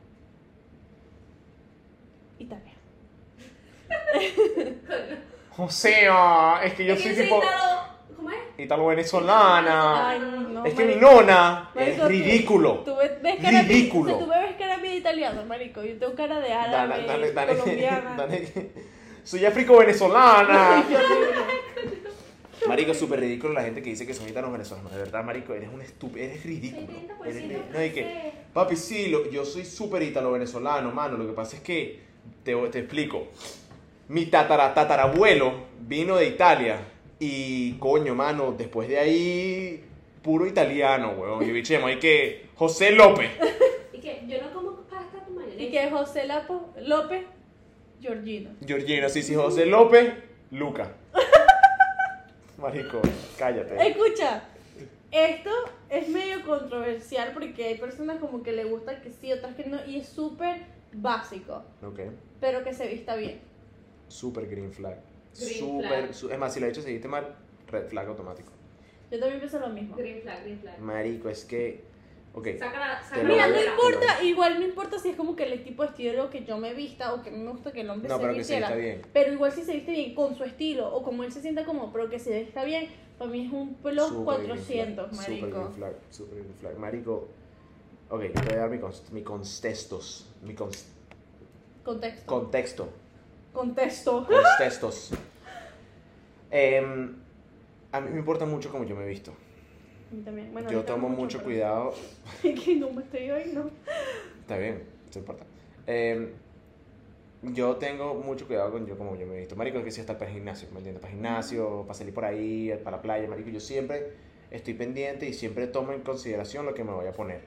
[2.38, 2.72] Italia.
[5.59, 8.36] O sea, es que yo Es soy que tipo sí, Ítalo- ¿Cómo es?
[8.57, 10.09] italo-venezolana.
[10.09, 11.12] Ay, no, Es que mi marico.
[11.16, 12.74] nona Marico, es tú- ridículo.
[12.78, 14.11] Tú ves, ves cara Ridículo.
[14.11, 15.82] Sea, tú me ves cara de italiano, marico.
[15.84, 17.59] Yo tengo cara de árabe, dale, dale.
[17.59, 18.14] colombiana.
[18.16, 18.70] dale.
[19.22, 20.82] Soy africo-venezolana.
[22.81, 24.91] Marico, súper ridículo la gente que dice que son italos venezolanos.
[24.91, 26.87] De verdad, marico, eres un estúpido, eres ridículo.
[26.87, 31.18] 30% Eres ri- no, y que, papi, sí, lo- yo soy súper italo-venezolano, mano.
[31.18, 32.01] Lo que pasa es que,
[32.43, 33.28] te, te explico.
[34.09, 36.78] Mi tatara, tatarabuelo vino de Italia.
[37.18, 39.85] Y, coño, mano, después de ahí,
[40.22, 41.43] puro italiano, weón.
[41.47, 42.47] Y bichemo, hay que.
[42.55, 43.31] José López.
[43.93, 45.62] Y que yo no como pasta con mayonesa.
[45.62, 47.24] Y que José Lapo, López,
[48.01, 48.49] Georgino.
[48.66, 50.14] Georgina, sí, sí, José López,
[50.51, 50.95] Luca.
[52.61, 53.00] Marico,
[53.38, 53.88] cállate.
[53.88, 54.42] Escucha,
[55.11, 55.50] esto
[55.88, 59.78] es medio controversial porque hay personas como que le gusta que sí, otras que no,
[59.86, 60.58] y es súper
[60.92, 62.00] básico, Ok.
[62.40, 63.40] pero que se vista bien.
[64.08, 64.98] Super green flag.
[65.38, 65.88] Green Super.
[65.88, 66.14] flag.
[66.14, 67.34] su- es más, si lo he hecho seguiste mal,
[67.68, 68.50] red flag automático.
[69.11, 69.96] Yo también pienso lo mismo.
[69.96, 70.78] Green flag, green flag.
[70.80, 71.82] Marico, es que.
[72.33, 72.47] Ok.
[72.59, 75.89] Saca saca Mira, no importa, igual no importa si es como que el tipo de
[75.89, 78.16] estilo que yo me vista o que a mí me gusta que el hombre No,
[78.16, 78.66] se pero que se vistiera.
[78.68, 79.03] vista bien.
[79.12, 81.91] Pero igual si se viste bien con su estilo o como él se sienta cómodo,
[81.93, 85.41] pero que se vista bien, para mí es un plus Super green 400, flag, Super
[85.41, 85.59] marico.
[85.61, 85.93] green flag.
[86.11, 86.78] Super flag.
[86.78, 87.28] Marico.
[88.11, 90.28] Ok, te voy a dar mi, cons- mi contextos.
[90.43, 90.85] Mi cons-
[91.85, 92.26] Contexto.
[92.26, 92.89] contexto.
[93.53, 94.26] Contexto.
[94.28, 95.11] Contextos.
[96.53, 97.16] Em,
[97.93, 99.33] a mí me importa mucho cómo yo me visto.
[100.11, 100.52] Mí también.
[100.52, 101.94] Bueno, yo tomo no mucho pero- cuidado.
[102.42, 103.70] que no me estoy oyendo.
[104.40, 104.82] Está bien,
[105.14, 105.44] no importa.
[105.86, 106.28] Em,
[107.42, 109.56] yo tengo mucho cuidado con yo como yo me visto.
[109.56, 111.00] Marico, que si hasta para el gimnasio, ¿me entiendes?
[111.00, 113.50] Para el gimnasio, para salir por ahí, para la playa, marico.
[113.50, 114.12] Yo siempre
[114.50, 117.40] estoy pendiente y siempre tomo en consideración lo que me voy a poner.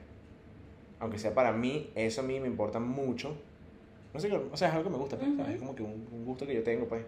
[1.00, 3.36] Aunque sea para mí, eso a mí me importa mucho.
[4.14, 5.36] No sé, o sea, es algo que me gusta, pues, Ujú.
[5.38, 5.54] ¿sabes?
[5.56, 7.04] Es como que un, un gusto que yo tengo, pues.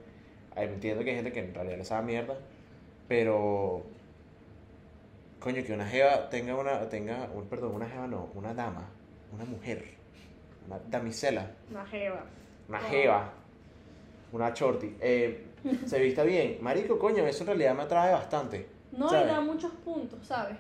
[0.56, 2.36] Entiendo que hay gente que en realidad le sabe mierda,
[3.08, 3.82] pero...
[5.46, 8.82] Coño, que una jeva tenga una, tenga, un, perdón, una jeva no, una dama,
[9.32, 9.84] una mujer,
[10.66, 12.24] una damisela, Una jeva.
[12.68, 12.90] una Oh.
[12.90, 13.32] jeva,
[14.32, 15.44] una shorty, eh,
[15.86, 16.58] se vista bien.
[16.60, 18.66] Marico, coño, eso en realidad me atrae bastante.
[18.90, 19.26] No, ¿Sabes?
[19.26, 20.56] y da muchos puntos, ¿sabes?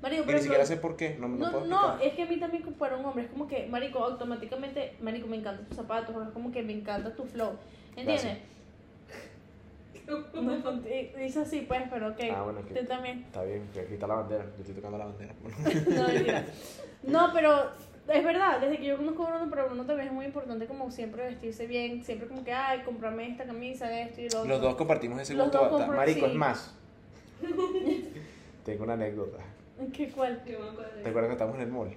[0.00, 2.06] Marico, pero ni siquiera sé por qué, no, no, No, puedo no, explicar.
[2.08, 5.36] es que a mí también para un hombre es como que, marico, automáticamente, marico, me
[5.36, 7.50] encantan tus zapatos, es como que me encanta tu flow,
[7.96, 8.22] ¿entiendes?
[8.24, 8.38] Gracias.
[10.34, 10.72] No,
[11.18, 13.20] dice así pues, pero ok, Ah, bueno, que- tú también.
[13.24, 15.34] Está bien, que aquí está la bandera, yo estoy tocando la bandera.
[15.96, 16.44] No, mentira.
[17.04, 17.70] No, pero
[18.08, 20.90] es verdad, desde que yo conozco a Bruno, pero Bruno también es muy importante como
[20.90, 24.48] siempre vestirse bien, siempre como que, ay, comprame esta camisa, esto y lo otro.
[24.50, 25.86] Los dos compartimos ese Los gusto.
[25.88, 26.32] Marico, sí.
[26.32, 26.74] es más.
[28.64, 29.38] Tengo una anécdota.
[29.92, 30.42] ¿Qué cuál?
[30.44, 30.54] ¿Te
[31.08, 31.90] acuerdas que estamos en el mall?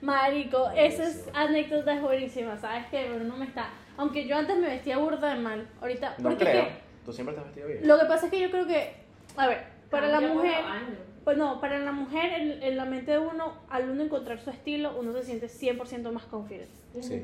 [0.00, 1.36] Marico, esa es Buenísimo.
[1.38, 3.08] anécdota es buenísima, ¿sabes qué?
[3.12, 3.70] Bruno me está...
[3.96, 6.14] Aunque yo antes me vestía burda de mal, ahorita...
[6.18, 6.62] No porque creo.
[6.62, 7.88] es que- Tú siempre te has vestido bien.
[7.88, 8.92] Lo que pasa es que yo creo que,
[9.38, 10.96] a ver, para la Cambia por mujer, año.
[11.24, 14.50] pues no, para la mujer, en, en la mente de uno, al uno encontrar su
[14.50, 16.68] estilo, uno se siente 100% más confident.
[17.00, 17.22] Sí.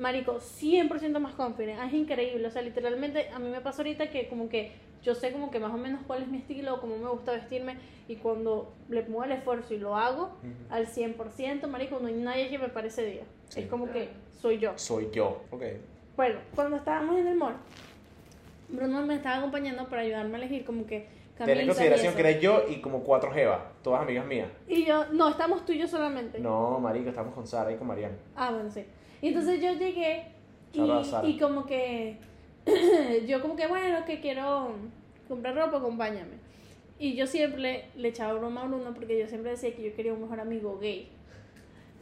[0.00, 4.26] Marico, 100% más confident, es increíble, o sea, literalmente a mí me pasa ahorita que
[4.26, 4.72] como que
[5.04, 7.76] yo sé como que más o menos cuál es mi estilo, cómo me gusta vestirme,
[8.08, 10.32] y cuando le pongo el esfuerzo y lo hago
[10.70, 13.22] al 100%, marico, no hay nadie que me pare ese día.
[13.48, 13.60] Sí.
[13.60, 14.08] Es como que
[14.40, 14.72] soy yo.
[14.74, 15.44] Soy yo.
[15.52, 15.62] Ok.
[16.16, 17.54] Bueno, cuando estábamos en el mall,
[18.68, 21.06] Bruno me estaba acompañando para ayudarme a elegir como que
[21.36, 24.48] Ten en consideración que eres yo y como cuatro jevas, todas amigas mías.
[24.68, 26.38] Y yo, no, estamos tú y yo solamente.
[26.38, 28.14] No, marico, estamos con Sara y con Mariana.
[28.36, 28.84] Ah, bueno, sí.
[29.20, 30.26] Y entonces yo llegué
[30.72, 30.80] y,
[31.24, 32.18] y como que,
[33.26, 34.76] yo como que, bueno, que quiero
[35.26, 36.36] comprar ropa, acompáñame.
[37.00, 40.12] Y yo siempre le echaba broma a Bruno porque yo siempre decía que yo quería
[40.12, 41.08] un mejor amigo gay.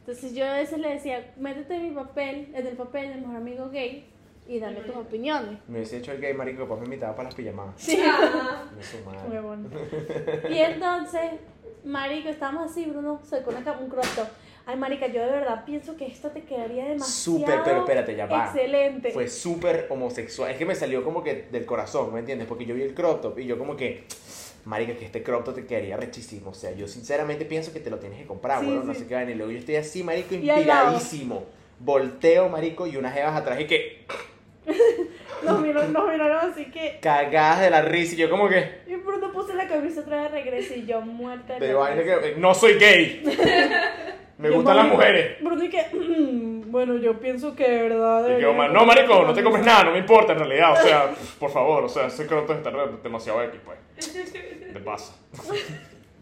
[0.01, 3.37] Entonces yo a veces le decía, métete en mi papel, en el papel del mejor
[3.37, 4.12] amigo gay
[4.49, 5.59] y dame tus opiniones.
[5.69, 7.75] Me hubiese hecho el gay, marico, después me invitaba para las pijamadas.
[7.77, 7.99] Sí.
[8.05, 9.29] Ah, No su madre.
[9.31, 9.71] Huevón.
[10.51, 11.23] Y entonces,
[11.85, 14.27] marico, estábamos así, Bruno una cam- un crop top.
[14.65, 18.27] Ay, marica, yo de verdad pienso que esta te quedaría demasiado Súper, pero espérate, ya
[18.27, 18.45] va.
[18.47, 19.11] excelente.
[19.11, 20.53] Fue súper homosexual.
[20.53, 22.47] Es que me salió como que del corazón, ¿me entiendes?
[22.47, 24.05] Porque yo vi el crop top y yo como que,
[24.65, 26.51] marica, que este crop top te quedaría rechísimo.
[26.51, 29.07] O sea, yo sinceramente pienso que te lo tienes que comprar, Sí, bueno, no sé
[29.09, 29.21] qué.
[29.31, 31.43] Y luego yo estoy así, marico, inspiradísimo.
[31.81, 34.07] Volteo, marico, y unas jevas atrás y que
[35.43, 36.99] Nos miraron, nos miraron así que...
[37.03, 38.15] cagadas de la risa.
[38.15, 41.01] Y yo como que, Y Bruno puse la camisa otra vez de regreso y yo
[41.01, 43.23] muerta de vaina que, no soy gay.
[44.39, 45.37] Me Yo, gustan las marico, mujeres.
[45.43, 45.83] Bruno y que...
[45.93, 48.39] "Mm, bueno, yo pienso que de verdad...
[48.39, 49.63] Y yo, "Ma- no, marico, no te camisa".
[49.65, 50.73] nada, no me importa en realidad.
[50.73, 52.71] O sea, por favor, o sea, ese crop top está
[53.03, 53.79] demasiado X, pues.
[54.73, 55.15] Te pasa.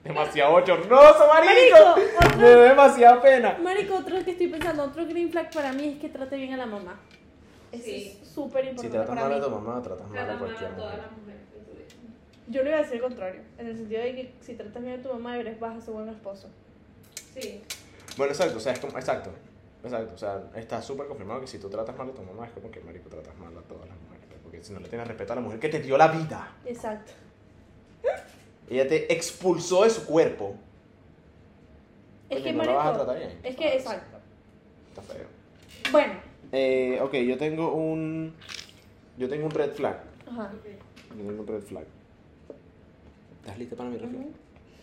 [0.03, 1.77] Demasiado bochornoso, marico.
[1.97, 3.59] Marico, Me da demasiada pena.
[3.63, 6.57] Marico, otro que estoy pensando, otro green flag para mí es que trate bien a
[6.57, 6.99] la mamá.
[7.73, 8.19] Eso Sí.
[8.23, 9.45] es súper Si importante tratas para mal a mí.
[9.45, 11.01] tu mamá, tratas mal a cualquier mujer.
[12.49, 14.99] Yo le iba a decir el contrario, en el sentido de que si tratas bien
[14.99, 16.49] a tu mamá, eres vas a ser buen esposo.
[17.39, 17.63] Sí.
[18.17, 19.31] Bueno, exacto, o sea, es como, exacto.
[19.85, 22.53] Exacto, o sea, está súper confirmado que si tú tratas mal a tu mamá es
[22.53, 24.25] como que, marico, tratas mal a todas las mujeres.
[24.29, 26.53] pues, Porque si no le tienes respeto a la mujer que te dio la vida,
[26.67, 27.13] Exacto.
[28.69, 30.55] ella te expulsó de su cuerpo.
[32.29, 33.41] Es Coño, que, no la vas a marico, tratar bien.
[33.43, 34.19] es que, exacto.
[34.89, 35.27] Está feo.
[35.93, 36.15] Bueno,
[36.53, 38.35] Eh, ok, yo tengo un.
[39.19, 40.01] Yo tengo un red flag.
[40.27, 40.53] ajá.
[41.11, 41.85] Yo tengo un red flag.
[43.41, 44.27] ¿Estás lista para mi red flag?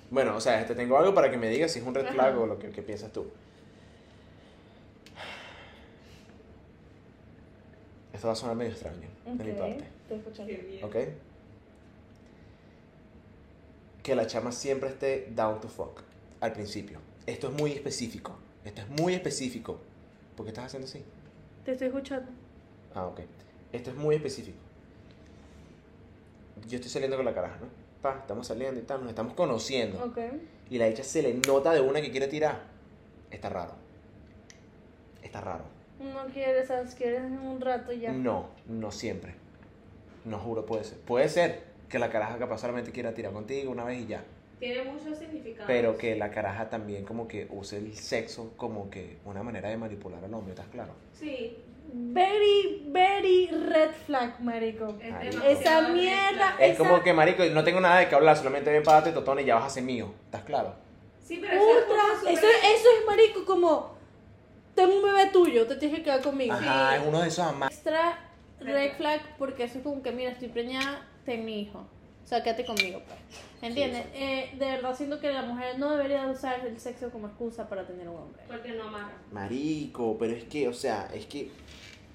[0.10, 2.14] Bueno, o sea, te tengo algo para que me digas si es un red Ajá.
[2.14, 3.28] flag o lo que, que piensas tú.
[8.14, 9.84] Esto va a sonar medio extraño de mi parte.
[10.46, 10.84] Qué bien.
[10.84, 10.96] ¿Ok?
[14.02, 16.02] que la chama siempre esté down to fuck
[16.40, 17.00] al principio.
[17.26, 18.38] Esto es muy específico.
[18.64, 19.82] Esto es muy específico.
[20.38, 21.04] ¿Por qué estás haciendo así?
[21.68, 22.32] Te estoy escuchando.
[22.96, 23.20] Ah, ok.
[23.74, 24.58] Esto es muy específico.
[26.66, 27.68] Yo estoy saliendo con la caraja, ¿no?
[28.02, 30.02] Pa, estamos saliendo y tal, nos estamos conociendo.
[30.02, 30.18] Ok.
[30.70, 32.62] Y la dicha se le nota de una que quiere tirar.
[33.32, 33.74] Está raro.
[35.22, 35.66] Está raro.
[36.00, 36.96] No quieres, ¿sabes?
[36.96, 38.14] Quieres en un rato y ya.
[38.14, 39.36] No, no siempre.
[40.24, 41.00] No juro, puede ser.
[41.00, 44.24] Puede ser que la caraja capaz solamente quiera tirar contigo una vez y ya.
[44.60, 45.68] Tiene muchos significados.
[45.68, 49.78] Pero que la caraja también como que use el sexo como que una manera de
[49.78, 50.94] manipular al hombre, ¿estás claro?
[51.14, 51.58] Sí.
[51.94, 54.98] Very, very red flag, marico.
[55.02, 56.62] Esa mierda flag.
[56.62, 59.14] Es Esa- como que, marico, no tengo nada de qué hablar, solamente ven para darte
[59.14, 60.76] totón y ya vas a ser mío, ¿estás claro?
[61.24, 62.34] Sí, pero eso es Ultra.
[62.34, 63.96] eso es marico como.
[64.76, 66.54] Tengo un bebé tuyo, te tienes que quedar conmigo.
[66.54, 67.72] Ajá, es uno de esos amas.
[67.72, 68.20] Extra
[68.60, 71.86] red flag porque eso es como que, mira, estoy preñada, ten mi hijo.
[72.28, 73.18] O sea, quédate conmigo, pues.
[73.62, 74.04] ¿Entiendes?
[74.12, 77.70] Sí, Eh, de verdad siento que la mujer no debería usar el sexo como excusa
[77.70, 78.42] para tener un hombre.
[78.50, 79.14] Porque no amarra.
[79.32, 81.50] Marico, pero es que, o sea, es que.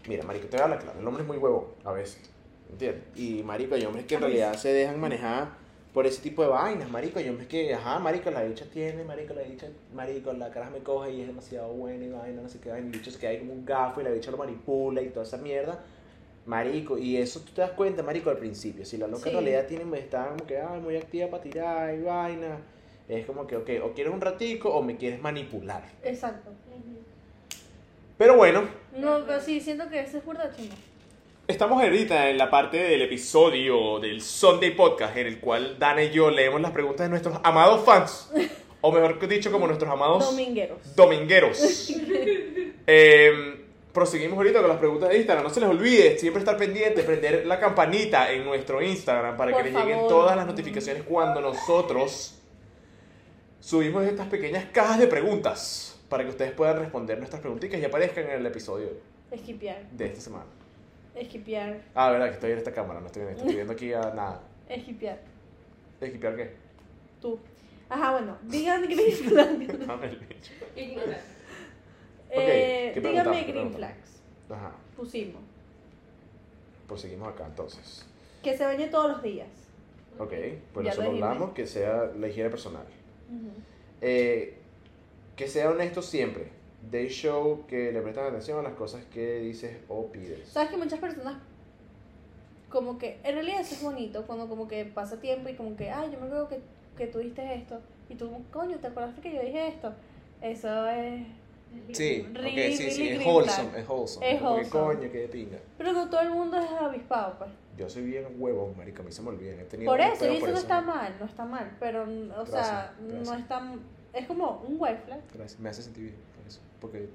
[0.07, 1.01] Mira, marico, te voy a hablar claro.
[1.01, 2.29] El hombre es muy huevo a veces.
[2.71, 3.05] ¿Entiendes?
[3.17, 5.49] Y marico, hay hombres que en realidad se dejan manejar
[5.95, 7.19] por ese tipo de vainas, marico.
[7.19, 10.81] Hay hombres que, ajá, marico, la dicha tiene, marico, la dicha, marico, la cara me
[10.81, 13.55] coge y es demasiado buena y vaina, no sé qué bicho se queda ahí como
[13.55, 15.83] un gafo y la dicha lo manipula y toda esa mierda.
[16.47, 18.85] Marico, y eso tú te das cuenta, marico, al principio.
[18.85, 19.29] Si la loca Sí.
[19.31, 22.59] en realidad tiene, está como que, ay, muy activa para tirar y vaina.
[23.09, 25.85] Es como que, ok, o quieres un ratico o me quieres manipular.
[26.03, 26.51] Exacto.
[28.19, 28.63] Pero bueno,
[28.97, 30.75] No, pero sí, siento que eso es burda chimo.
[31.49, 36.11] Estamos ahorita en la parte del episodio del Sunday Podcast, en el cual Dana y
[36.11, 38.31] yo leemos las preguntas de nuestros amados fans,
[38.81, 40.79] o mejor dicho, como nuestros amados Domingueros.
[40.97, 41.93] domingueros.
[42.85, 43.62] Eh,
[43.93, 45.45] proseguimos ahorita con las preguntas de Instagram.
[45.45, 49.63] No se les olvide siempre estar pendiente, prender la campanita en nuestro Instagram para Por
[49.63, 52.39] que les lleguen todas las notificaciones cuando nosotros
[53.61, 58.25] subimos estas pequeñas cajas de preguntas para que ustedes puedan responder nuestras preguntitas y aparezcan
[58.25, 58.89] en el episodio
[59.31, 59.83] Esquipear.
[59.91, 60.47] de esta semana.
[61.15, 61.81] Esquipear.
[61.95, 64.43] Ah, verdad que estoy en esta cámara, no estoy estoy viendo aquí a nada.
[64.69, 65.21] Esquipear.
[66.01, 66.51] ¿Equipear qué?
[67.21, 67.39] Tú.
[67.89, 68.39] Ajá, bueno.
[68.43, 70.55] Digan el bicho.
[70.75, 71.21] Ignorar.
[72.35, 74.23] Eh, ¿qué dígame green flags.
[74.49, 75.43] Ajá, Pusimos.
[76.87, 78.07] pues seguimos acá entonces.
[78.43, 79.49] Que se bañe todos los días.
[80.19, 80.33] Ok,
[80.73, 82.85] pues Ya eso lo hablamos, que sea la higiene personal.
[83.31, 83.51] Ujú.
[84.01, 84.57] Eh,
[85.37, 86.49] que sea honesto siempre.
[86.91, 90.49] They show que le prestan atención a las cosas que dices o pides.
[90.49, 91.37] Sabes que muchas personas
[92.69, 95.91] como que en realidad eso es bonito cuando como que pasa tiempo y como que
[95.91, 96.61] ay yo me acuerdo que,
[96.97, 99.93] que tú diste esto y tú coño te acordaste que yo dije esto
[100.41, 101.23] eso es
[101.93, 104.33] Sí, Really, ok, sí, sí, es wholesome, es wholesome.
[104.33, 104.85] Es como que, wholesome.
[104.95, 105.59] coño, que de pinga.
[105.77, 109.13] pero no todo el mundo es avispado pues Yo soy bien huevo, marica, a mí
[109.13, 109.53] se me olvida.
[109.53, 112.95] He tenido por eso y eso no está mal no está mal pero o sea
[112.97, 113.29] Gracias, gracias.
[113.29, 113.75] no está
[114.15, 116.61] es como un white flag Gracias, me hace sentir bien por eso.
[116.81, 117.09] Porque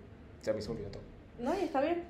[0.47, 1.03] a mí se me olvida todo.
[1.39, 2.03] no y está bien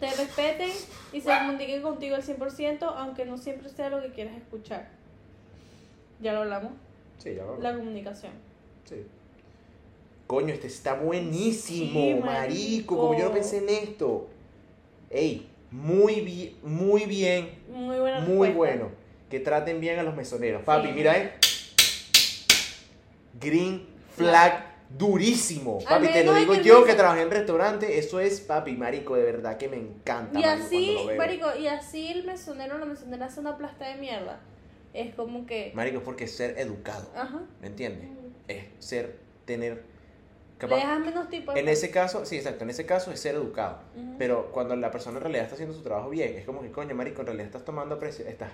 [0.00, 0.70] te respeten
[1.12, 4.88] y se comuniquen contigo al 100% aunque no siempre sea lo que quieres escuchar
[6.20, 6.72] ya lo hablamos
[7.18, 8.32] Sí, ya lo la comunicación
[8.84, 9.06] Sí.
[10.32, 12.24] Coño, este está buenísimo, Sí, marico.
[12.24, 12.96] marico.
[12.96, 14.28] Como yo no pensé en esto.
[15.10, 18.88] Ey, muy bien, muy bien, Muy buena muy bueno.
[19.28, 20.62] Que traten bien a los mesoneros.
[20.62, 20.94] Papi, Sí.
[20.94, 21.32] mira, eh.
[23.38, 25.80] Green flag durísimo.
[25.84, 27.98] Papi, te lo digo que yo que trabajé en restaurante.
[27.98, 30.40] Eso es, papi, marico, de verdad que me encanta.
[30.40, 31.16] Y marico, así, cuando lo veo.
[31.18, 34.40] marico, y así el mesonero o la mesonera hace una plasta de mierda.
[34.94, 35.72] Es como que.
[35.74, 37.06] Marico, es porque es ser educado.
[37.14, 37.42] Ajá.
[37.60, 38.08] ¿Me entiendes?
[38.48, 39.91] Es ser, tener.
[40.62, 41.56] Le capaz- dejas menos tipo.
[41.56, 43.78] En ese caso, sí, exacto, en ese caso es ser educado.
[43.96, 44.14] Ujú.
[44.18, 46.94] Pero cuando la persona en realidad está haciendo su trabajo bien, es como que, coño,
[46.94, 48.50] marico, en realidad estás tomando, aprecio- estás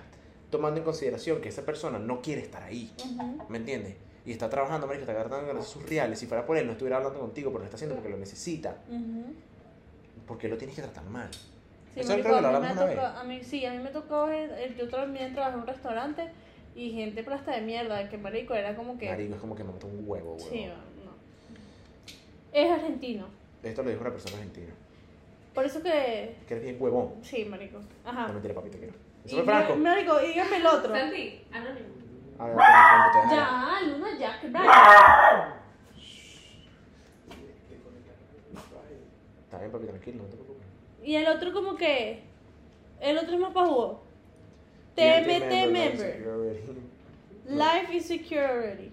[0.49, 3.43] tomando en consideración que esa persona no quiere estar ahí, Ujú.
[3.49, 3.95] ¿me entiendes?
[4.25, 6.19] Y está trabajando, marico, está ganancias sus reales.
[6.19, 8.77] Si fuera por él, no estuviera hablando contigo, pero lo está haciendo porque lo necesita.
[8.89, 9.25] Ujú.
[10.27, 11.29] Porque lo tienes que tratar mal.
[11.93, 13.65] Sí, Eso marico, creo que lo a mí me hablamos una tocó- a mí, sí,
[13.65, 16.29] a mí me tocó, eh, yo también trabajé en un restaurante
[16.75, 19.09] y gente plasta de mierda, que marico era como que...
[19.09, 20.49] Marico, es como que me mató un huevo, huevo.
[20.51, 20.69] sí.
[22.53, 23.27] Es argentino.
[23.63, 24.73] Esto lo dijo una persona argentina.
[25.53, 26.35] Por eso que...
[26.47, 27.13] Que eres bien huevón.
[27.21, 27.79] Sí, marico.
[27.79, 28.27] No Ajá.
[28.31, 28.93] mentira, papi, te quiero.
[29.25, 29.75] Eso fue Franco.
[29.75, 30.95] Marico, y dígame el otro.
[30.95, 31.87] Santi, anónimo.
[32.37, 33.35] A ver, Franco, te dejo.
[33.35, 34.69] Ya, Luna, ya, que bravo.
[39.43, 40.67] Está bien, papi, tranquilo, no te preocupes.
[41.03, 42.23] Y el otro como que...
[43.01, 44.01] El otro es más pajudo.
[44.95, 46.57] TMT member.
[47.47, 48.91] Life is secure already.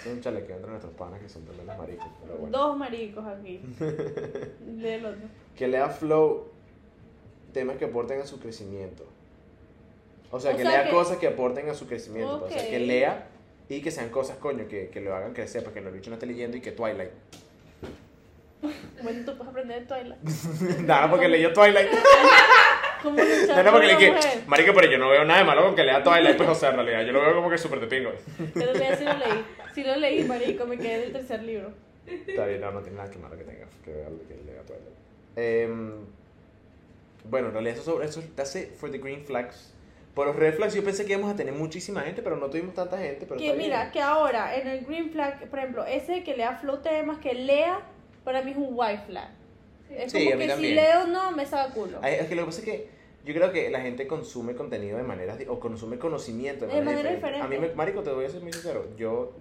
[0.00, 2.56] Es un chalequeo entre nuestros panas que son tremendos maricos, pero bueno.
[2.58, 3.60] Dos maricos aquí.
[4.60, 5.20] Del otro.
[5.56, 6.48] Que lea flow
[7.52, 9.04] temas que aporten a su crecimiento.
[10.30, 12.40] O sea, O que sea lea que- cosas que aporten a su crecimiento.
[12.40, 12.52] pues.
[12.52, 13.28] O sea, que lea
[13.68, 16.26] y que sean cosas, coño, que, que lo hagan crecer, porque el bicho no esté
[16.26, 17.10] leyendo y que Twilight.
[19.02, 20.80] Bueno, tú puedes aprender de Twilight.
[20.86, 21.88] Nada, porque leyó Twilight.
[23.02, 25.84] ¿Cómo Nada, por porque le dije, pero yo no veo nada de malo con que
[25.84, 26.36] lea Twilight.
[26.36, 28.12] Pues, o sea, en realidad, yo lo veo como que súper de pingo.
[28.54, 29.44] Pero sí lo leí.
[29.74, 31.70] Sí lo leí, marico, me quedé en el tercer libro.
[32.06, 34.96] Está bien, no, no tiene nada que malo que tenga que vea que lea Twilight.
[35.36, 35.92] Em,
[37.24, 39.72] bueno, en realidad, eso, eso that's it for the green flags.
[40.14, 42.74] Por los red flags, yo pensé que íbamos a tener muchísima gente, pero no tuvimos
[42.74, 43.26] tanta gente.
[43.26, 43.92] Pero Que mira, bien.
[43.92, 47.80] que ahora en el green flag, por ejemplo, ese que lea flow temas, que lea,
[48.24, 49.28] para mí es un white flag.
[49.90, 51.98] Es Sí, como a mí que si leo no, me saca culo.
[52.02, 52.88] Ay, Es que lo que pasa es que
[53.24, 56.78] yo creo que la gente consume contenido de maneras, di- o consume conocimiento de De
[56.80, 57.42] maneras manera diferentes.
[57.42, 59.32] A mí, me, marico, te voy a ser muy sincero, yo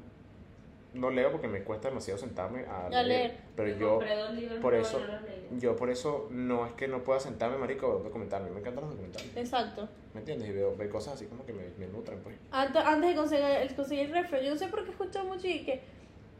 [0.93, 3.35] no leo porque me cuesta demasiado sentarme a, leer.
[3.55, 5.59] Pero Me yo, compré dos libros por nuevos eso, no los leí.
[5.59, 8.43] yo por eso no es que no pueda sentarme, marico, a ver un documental.
[8.43, 9.89] A mí me encantan los documentales, Exacto.
[10.13, 10.47] ¿me entiendes?
[10.49, 12.35] Y veo, veo cosas así como que me, me nutren, pues.
[12.51, 15.25] Antes, antes de conseguir el, conseguir el refro, yo no sé por qué he escuchado
[15.25, 15.81] mucho y que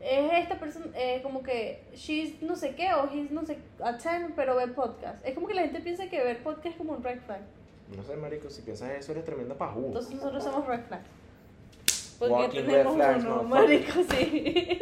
[0.02, 3.94] es esta persona, eh, como que she's no sé qué o he's no sé a
[3.94, 5.26] 10, pero ve podcast.
[5.26, 7.42] Es como que la gente piensa que ver podcast es como un red flag.
[7.96, 9.88] No sé, marico, si piensas eso eres tremenda pajú.
[9.88, 11.02] Entonces nosotros somos red flag.
[12.18, 13.96] Porque Walking red tenemos flags, uno, motherfucker.
[13.96, 14.80] marico, sí.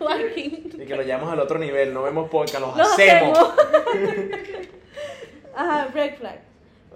[0.00, 0.80] Walking.
[0.82, 3.38] Y que lo llevamos al otro nivel, no vemos podcast, los, Los hacemos.
[3.38, 4.28] hacemos.
[5.54, 6.38] Ajá, red flag.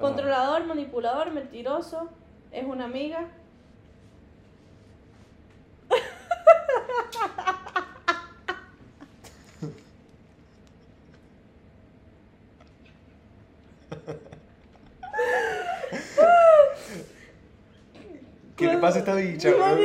[0.00, 2.08] Controlador, manipulador, mentiroso,
[2.52, 3.28] es una amiga.
[18.56, 19.80] ¿Qué le pasa a esta bicha, Una weón?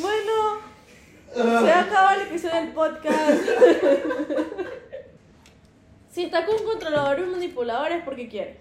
[0.00, 0.60] Bueno,
[1.34, 3.42] se acaba el episodio del podcast.
[6.10, 7.32] Si estás con un controlador y un
[8.22, 8.56] porque quieres.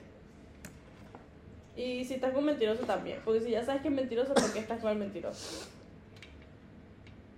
[1.75, 3.19] Y si estás con mentiroso también.
[3.23, 5.67] Porque si ya sabes que es mentiroso, ¿por qué estás con el mentiroso?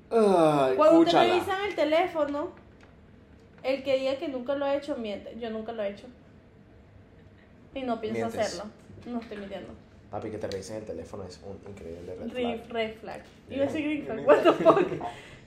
[0.09, 2.51] Ay, Cuando te revisan el teléfono,
[3.63, 5.37] el que diga que nunca lo ha hecho miente.
[5.39, 6.07] Yo nunca lo he hecho.
[7.73, 8.39] Y no pienso Mientes.
[8.39, 8.71] hacerlo.
[9.05, 9.73] No estoy mintiendo.
[10.11, 12.69] Papi, que te revisen el teléfono es un increíble red flag.
[12.69, 13.21] red flag.
[13.49, 14.27] Iba a decir green flag.
[14.27, 14.87] What the fuck.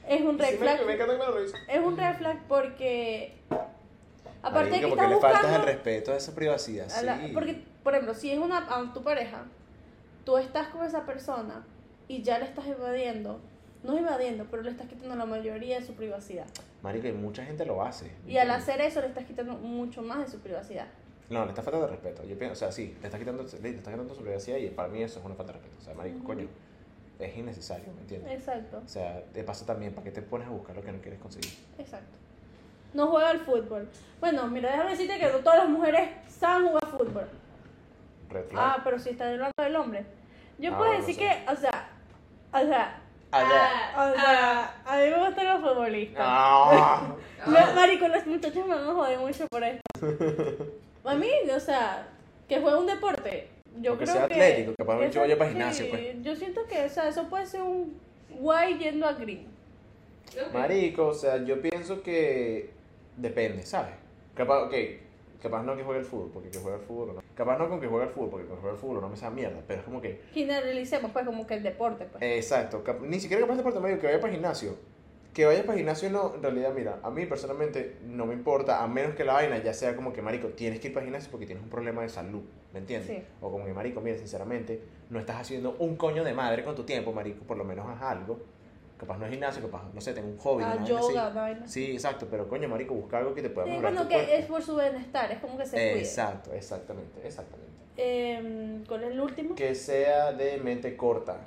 [0.09, 0.79] Es un red flag.
[0.85, 1.53] que.
[1.69, 3.33] Es un red flag porque.
[4.43, 6.91] Aparte de que Marico, estás porque le faltas el respeto a esa privacidad.
[6.93, 7.31] a la- sí.
[7.35, 9.45] porque, por ejemplo, si es una a tu pareja,
[10.25, 11.65] tú estás con esa persona
[12.09, 13.41] y ya le estás evadiendo.
[13.83, 16.47] No evadiendo, pero le estás quitando la mayoría de su privacidad.
[16.83, 18.11] Marico, y mucha gente lo hace.
[18.27, 20.87] Y al hacer eso le estás quitando mucho más de su privacidad.
[21.31, 22.25] No, le está faltando de respeto.
[22.25, 24.69] Yo pienso, o sea, sí, le está quitando, le, le está quitando su privacidad y
[24.71, 25.77] para mí eso es una falta de respeto.
[25.81, 26.27] O sea, marico, Ujú.
[26.27, 26.49] coño,
[27.19, 28.33] es innecesario, ¿me entiendes?
[28.33, 31.01] Exacto, O sea, de paso también, ¿para qué te pones a buscar lo que no
[31.01, 31.53] quieres conseguir?
[31.79, 32.17] exacto.
[32.97, 33.89] No juega al fútbol.
[34.21, 37.29] Bueno, mira, déjame decirte que no todas las mujeres saben jugar fútbol.
[38.31, 38.65] Red flag.
[38.65, 40.05] Ah, pero si estás hablando del hombre.
[40.59, 41.21] Yo Ah, puedo no decir sé.
[41.21, 41.91] que, o sea,
[42.53, 43.71] o sea, Allá.
[43.99, 46.25] o sea, a mí me gustan los futbolistas.
[46.27, 47.15] Ah.
[47.47, 49.83] Me- marico, los muchachos me van a joder mucho por esto.
[51.05, 52.09] A mí, o sea,
[52.49, 53.49] que juegue un deporte.
[53.81, 54.35] Yo que creo sea que.
[54.35, 56.23] atlético, capaz un eso- chico vaya para gimnasio, sí, pues.
[56.23, 59.47] Yo siento que, o sea, eso puede ser un guay yendo a green.
[60.53, 62.71] Marico, o sea, yo pienso que
[63.17, 63.95] depende, ¿sabes?
[64.35, 64.75] Capaz, ok,
[65.43, 67.23] capaz no que juegue el fútbol, porque que juegue el fútbol no.
[67.35, 69.37] Capaz no con que juegue el fútbol, porque que juegue el fútbol no me sabe
[69.37, 72.23] mierda, pero es como que, Generalicemos, pues, como que el deporte, pues.
[72.23, 74.77] exacto, ni siquiera capaz de deporte medio que vaya para el gimnasio.
[75.33, 78.83] Que vaya para el gimnasio no, en realidad, mira, a mí personalmente no me importa,
[78.83, 81.09] a menos que la vaina ya sea como que, marico, tienes que ir para el
[81.09, 82.41] gimnasio porque tienes un problema de salud,
[82.73, 83.19] ¿me entiendes?
[83.19, 83.23] Sí.
[83.43, 86.85] O como que, marico, mira, sinceramente, no estás haciendo un coño de madre con tu
[86.85, 88.39] tiempo, marico, por lo menos haz algo.
[88.99, 90.65] Capaz no es gimnasio, capaz, no sé, tengo un hobby.
[90.65, 91.13] Ah, una vaina así.
[91.13, 91.69] yoga, vaina.
[91.69, 94.15] Sí, exacto, pero coño, marico, busca algo que te pueda Sí, mejorar bueno, tu que
[94.15, 94.33] cuerpo.
[94.35, 95.99] es por su bienestar, es como que se cuide.
[95.99, 97.73] Exacto, exactamente, exactamente.
[97.99, 99.55] Eh, ¿Cuál es el último?
[99.55, 101.41] Que sea de mente corta.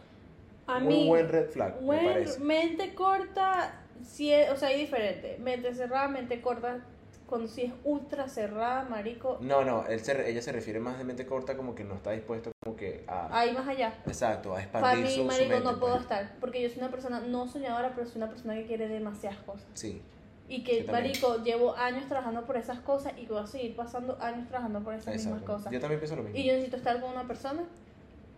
[0.67, 2.39] A Muy mí, buen red flag, me buen- parece.
[2.39, 5.37] mente corta, sí o sea, hay diferente.
[5.39, 6.85] Mente cerrada, mente corta,
[7.29, 11.03] cuando sí es ultra cerrada, marico, No, no, él se, ella se refiere más de
[11.03, 13.39] mente corta como que no está dispuesto como que a...
[13.39, 13.93] ahí más allá.
[14.07, 15.65] Exacto, a Para expandir mí, su, su marico, mente.
[15.65, 16.03] no puedo pues.
[16.03, 19.39] estar, porque yo soy una persona no soñadora, pero soy una persona que quiere demasiadas
[19.39, 19.67] cosas.
[19.75, 20.01] Sí,
[20.47, 21.05] Y que, Yo también.
[21.11, 24.95] marico, llevo años trabajando por esas cosas y voy a seguir pasando años trabajando por
[24.95, 25.71] esas mismas cosas.
[25.71, 26.37] Yo también pienso lo mismo.
[26.37, 27.63] Y yo necesito estar con una persona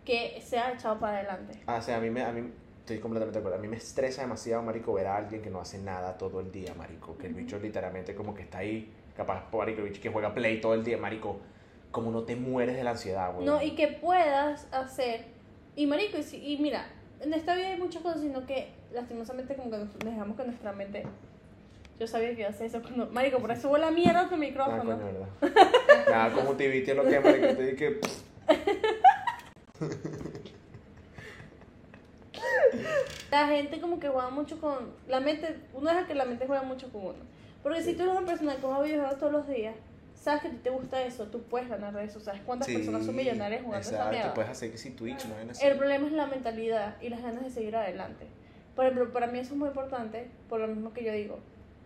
[0.04, 1.60] que sea echado para adelante.
[1.66, 2.52] Ah, o sea, a mí, me, a mí
[2.82, 3.58] estoy completamente de acuerdo.
[3.58, 6.50] A mí me estresa demasiado, marico, ver a alguien que no hace nada todo el
[6.52, 7.16] día, marico.
[7.16, 10.60] Que el bicho literalmente como que está ahí, capaz, marico, el bicho que juega play
[10.60, 11.38] todo el día, marico.
[11.90, 13.46] Como no te mueres de la ansiedad, güey.
[13.46, 15.24] No, y que puedas hacer
[15.76, 16.86] Y marico, y, si- y mira,
[17.20, 20.72] en esta vida hay muchas cosas, sino que lastimosamente como que nos dejamos que nuestra
[20.72, 21.04] mente...
[22.00, 23.06] Yo sabía que iba a hacer eso cuando...
[23.10, 24.82] Marico, por eso huele a mierda tu Ah, micrófono.
[24.84, 25.28] coño, verdad.
[26.10, 28.00] Nada, como te viste lo que marico, te dije.
[33.30, 34.92] La gente como que juega mucho con...
[35.08, 35.56] La mente...
[35.74, 37.24] Uno deja que la mente juega mucho con uno.
[37.62, 39.74] Porque si tú eres una persona que juega videojuegos todos los días,
[40.14, 42.20] sabes que a ti te gusta eso, tú puedes ganar de eso.
[42.20, 44.34] ¿Sabes cuántas personas son millonarias jugando esa Exacto, mierda?
[44.34, 45.64] puedes hacer que si Twitch, no así.
[45.66, 48.26] El problema es la mentalidad y las ganas de seguir adelante.
[48.74, 51.38] Por ejemplo, para mí eso es muy importante, por lo mismo que yo digo.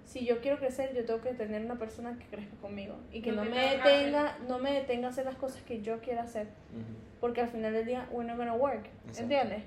[0.04, 3.32] Si yo quiero crecer, yo tengo que tener una persona que crezca conmigo y que
[3.32, 6.44] no que me detenga, no me detenga a hacer las cosas que yo quiera hacer,
[6.46, 6.84] Ujú.
[7.20, 9.22] porque al final del día we're not gonna work, Exacto.
[9.22, 9.64] ¿entiendes?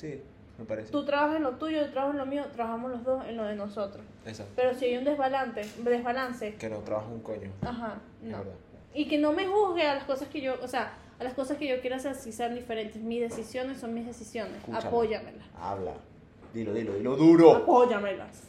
[0.00, 0.18] Sí,
[0.58, 0.90] me parece.
[0.90, 3.44] Tú trabajas en lo tuyo, yo trabajo en lo mío, trabajamos los dos en lo
[3.44, 4.02] de nosotros.
[4.24, 4.52] Exacto.
[4.56, 7.50] Pero si hay un desbalance, desbalance, Que no trabajas un coño.
[7.60, 8.38] ajá, no.
[8.38, 8.52] verdad.
[8.94, 11.58] Y que no me juzgue a las cosas que yo, o sea, a las cosas
[11.58, 13.02] que yo quiero hacer si sean diferentes.
[13.02, 14.56] Mis decisiones son mis decisiones.
[14.56, 14.88] Escúchame.
[14.88, 15.46] Apóyamelas.
[15.60, 15.92] Habla.
[16.54, 17.54] Dilo, dilo, dilo duro.
[17.56, 18.44] Apóyamelas.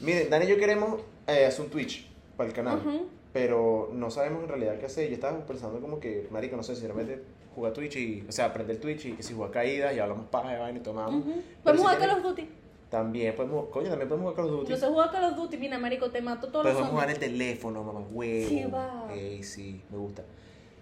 [0.00, 2.06] Miren, Dani y yo queremos eh, hacer un Twitch
[2.36, 2.78] para el canal.
[2.78, 3.06] Ujú.
[3.32, 5.08] Pero no sabemos en realidad qué hacer.
[5.08, 7.22] Yo estaba pensando como que, marico, no sé, sinceramente
[7.56, 10.52] jugar Twitch y, o sea, aprender Twitch y que si juega caídas y hablamos paja
[10.52, 11.22] de vaina y tomamos.
[11.22, 11.32] Ujú.
[11.32, 12.48] Pero Podemos si jugar Call of Duty.
[12.90, 14.70] También podemos, coño, también podemos jugar Call of Duty.
[14.70, 17.14] Yo sé jugar Call of Duty, mira, marico, te mato todos los Podemos jugar en
[17.14, 18.48] el teléfono, mamá, huevo.
[18.48, 19.08] Sí, va.
[19.12, 20.22] Ey, sí, me gusta.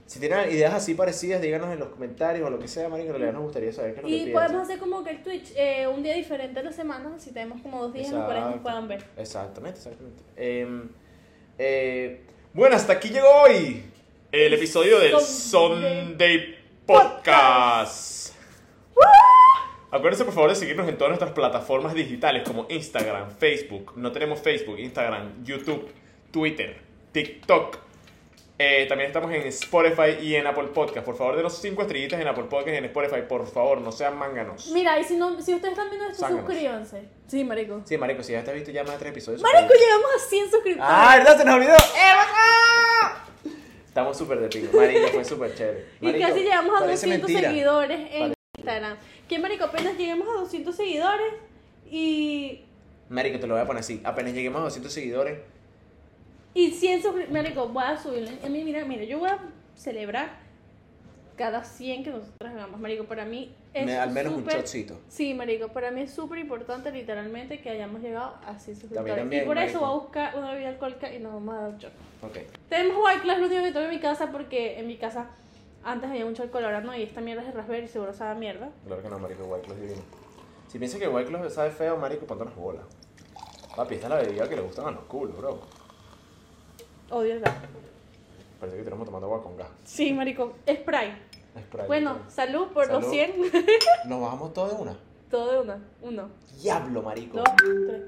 [0.06, 3.12] Si tienen ideas así parecidas, díganos en los comentarios o lo que sea, marico, en
[3.14, 5.52] realidad nos gustaría saber qué es lo que Y podemos hacer como que el Twitch,
[5.56, 8.44] eh, un día diferente a la semana, si tenemos como dos días en los cuales
[8.44, 9.04] nos puedan ver.
[9.16, 10.22] Exactamente, exactamente.
[10.36, 10.88] Em,
[11.56, 12.20] eh,
[12.52, 13.82] bueno, hasta aquí llegó hoy
[14.30, 18.34] el episodio del Sunday Podcast.
[19.90, 23.92] Acuérdense por favor de seguirnos en todas nuestras plataformas digitales como Instagram, Facebook.
[23.96, 25.88] No tenemos Facebook, Instagram, YouTube,
[26.30, 26.80] Twitter,
[27.12, 27.78] TikTok.
[28.58, 31.06] Eh, también estamos en Spotify y en Apple Podcast.
[31.06, 33.22] Por favor, denos 5 estrellitas en Apple Podcast y en Spotify.
[33.28, 34.68] Por favor, no sean mánganos.
[34.72, 36.46] Mira, y si, no, si ustedes están viendo esto, Zánganos.
[36.46, 37.08] suscríbanse.
[37.26, 37.80] Sí, marico.
[37.84, 39.40] Sí, marico, si ya te has visto ya más de tres episodios.
[39.42, 40.90] Marico, llegamos a 100 suscriptores.
[40.94, 41.38] ¡Ah, verdad!
[41.38, 41.74] ¡Se nos olvidó!
[41.74, 42.14] ¡Eh!
[43.94, 44.76] Estamos súper de pico.
[44.76, 45.84] Marico, fue súper chévere.
[46.00, 47.48] Y casi llegamos a parece 200 mentira.
[47.50, 48.96] seguidores en Parece- Instagram.
[49.28, 51.32] Que marico, apenas lleguemos a 200 seguidores
[51.88, 52.64] y,
[53.08, 54.00] Marico, te lo voy a poner así.
[54.02, 55.38] Apenas lleguemos a 200 seguidores.
[56.54, 57.30] y 100 suscriptores.
[57.30, 58.32] Marico, voy a subirle.
[58.50, 59.38] Mira, mira, yo voy a
[59.76, 60.40] celebrar
[61.36, 62.80] cada 100 que nosotros hagamos.
[62.80, 64.98] Marico, para mí es me- al menos un súper- shotcito.
[65.08, 69.16] Sí, marico, para mí es súper importante literalmente que hayamos llegado a 100 suscriptores.
[69.16, 69.80] también, y por eso marico.
[69.80, 71.92] voy a buscar una bebida alcohólica y nos vamos a dar un shot.
[72.22, 72.38] Ok.
[72.68, 75.26] Tenemos White Class, lo único que tengo en mi casa porque en mi casa
[75.84, 78.70] antes había mucho alcohol, ahora no, y esta mierda es de raspberry, seguro sabe mierda.
[78.86, 79.44] Claro que no, marico.
[79.44, 80.02] White Claw es divino.
[80.68, 82.84] Si piensas que White Claw sabe feo, marico, ponte unas bolas.
[83.76, 85.60] Papi, esta es la bebida que le gustan a los culos, bro.
[87.10, 87.54] Odio el gas.
[88.64, 89.68] Parece que tenemos tomando agua con gas.
[89.84, 91.18] Sí, marico, Sprite.
[91.66, 93.10] Sprite, Bueno, salud por los Salud.
[93.50, 93.52] 100.
[94.08, 94.96] Nos bajamos todos de una.
[95.30, 95.78] Todo de una.
[96.00, 96.30] Uno,
[96.62, 97.36] Diablo, marico.
[97.36, 98.02] dos, tres.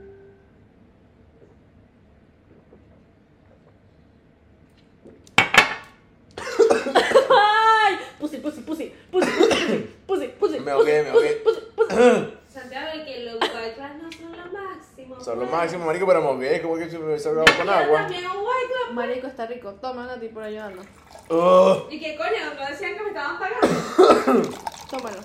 [6.96, 7.96] ¡Ay!
[8.18, 11.96] Pussy, pussy, pussy, pussy, pussy, pussy, pussy, Me ahogué, me pussy, pussy, pussy.
[12.48, 14.26] Santiago, de que los white class no son lo
[15.09, 15.24] máximo.
[15.24, 15.52] Son lo pues.
[15.57, 16.61] máximo, marico, pero mogué.
[16.62, 18.00] ¿Cómo que se me se Yo con agua?
[18.02, 18.94] también un white club.
[18.94, 19.72] Marico, está rico.
[19.74, 20.86] Toma, Nati, por ayudarnos.
[21.28, 21.86] Ugh.
[21.90, 22.54] ¿Y qué coño?
[22.59, 24.48] ¿No decían que me estaban pagando?
[24.90, 25.18] Tómalo,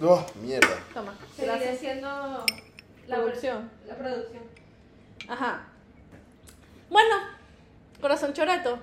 [0.00, 0.78] Ugh, mierda.
[0.94, 1.14] toma.
[1.34, 1.78] Seguiré Gracias.
[1.78, 2.44] siendo
[3.08, 3.70] la Producción.
[3.86, 4.42] La producción.
[5.28, 5.66] Ajá.
[6.90, 7.16] Bueno,
[8.00, 8.78] corazón choreto.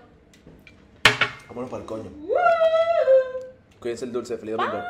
[1.48, 2.10] Vámonos para el coño.
[3.80, 4.38] Cuídense el dulce.
[4.38, 4.82] Feliz domingo.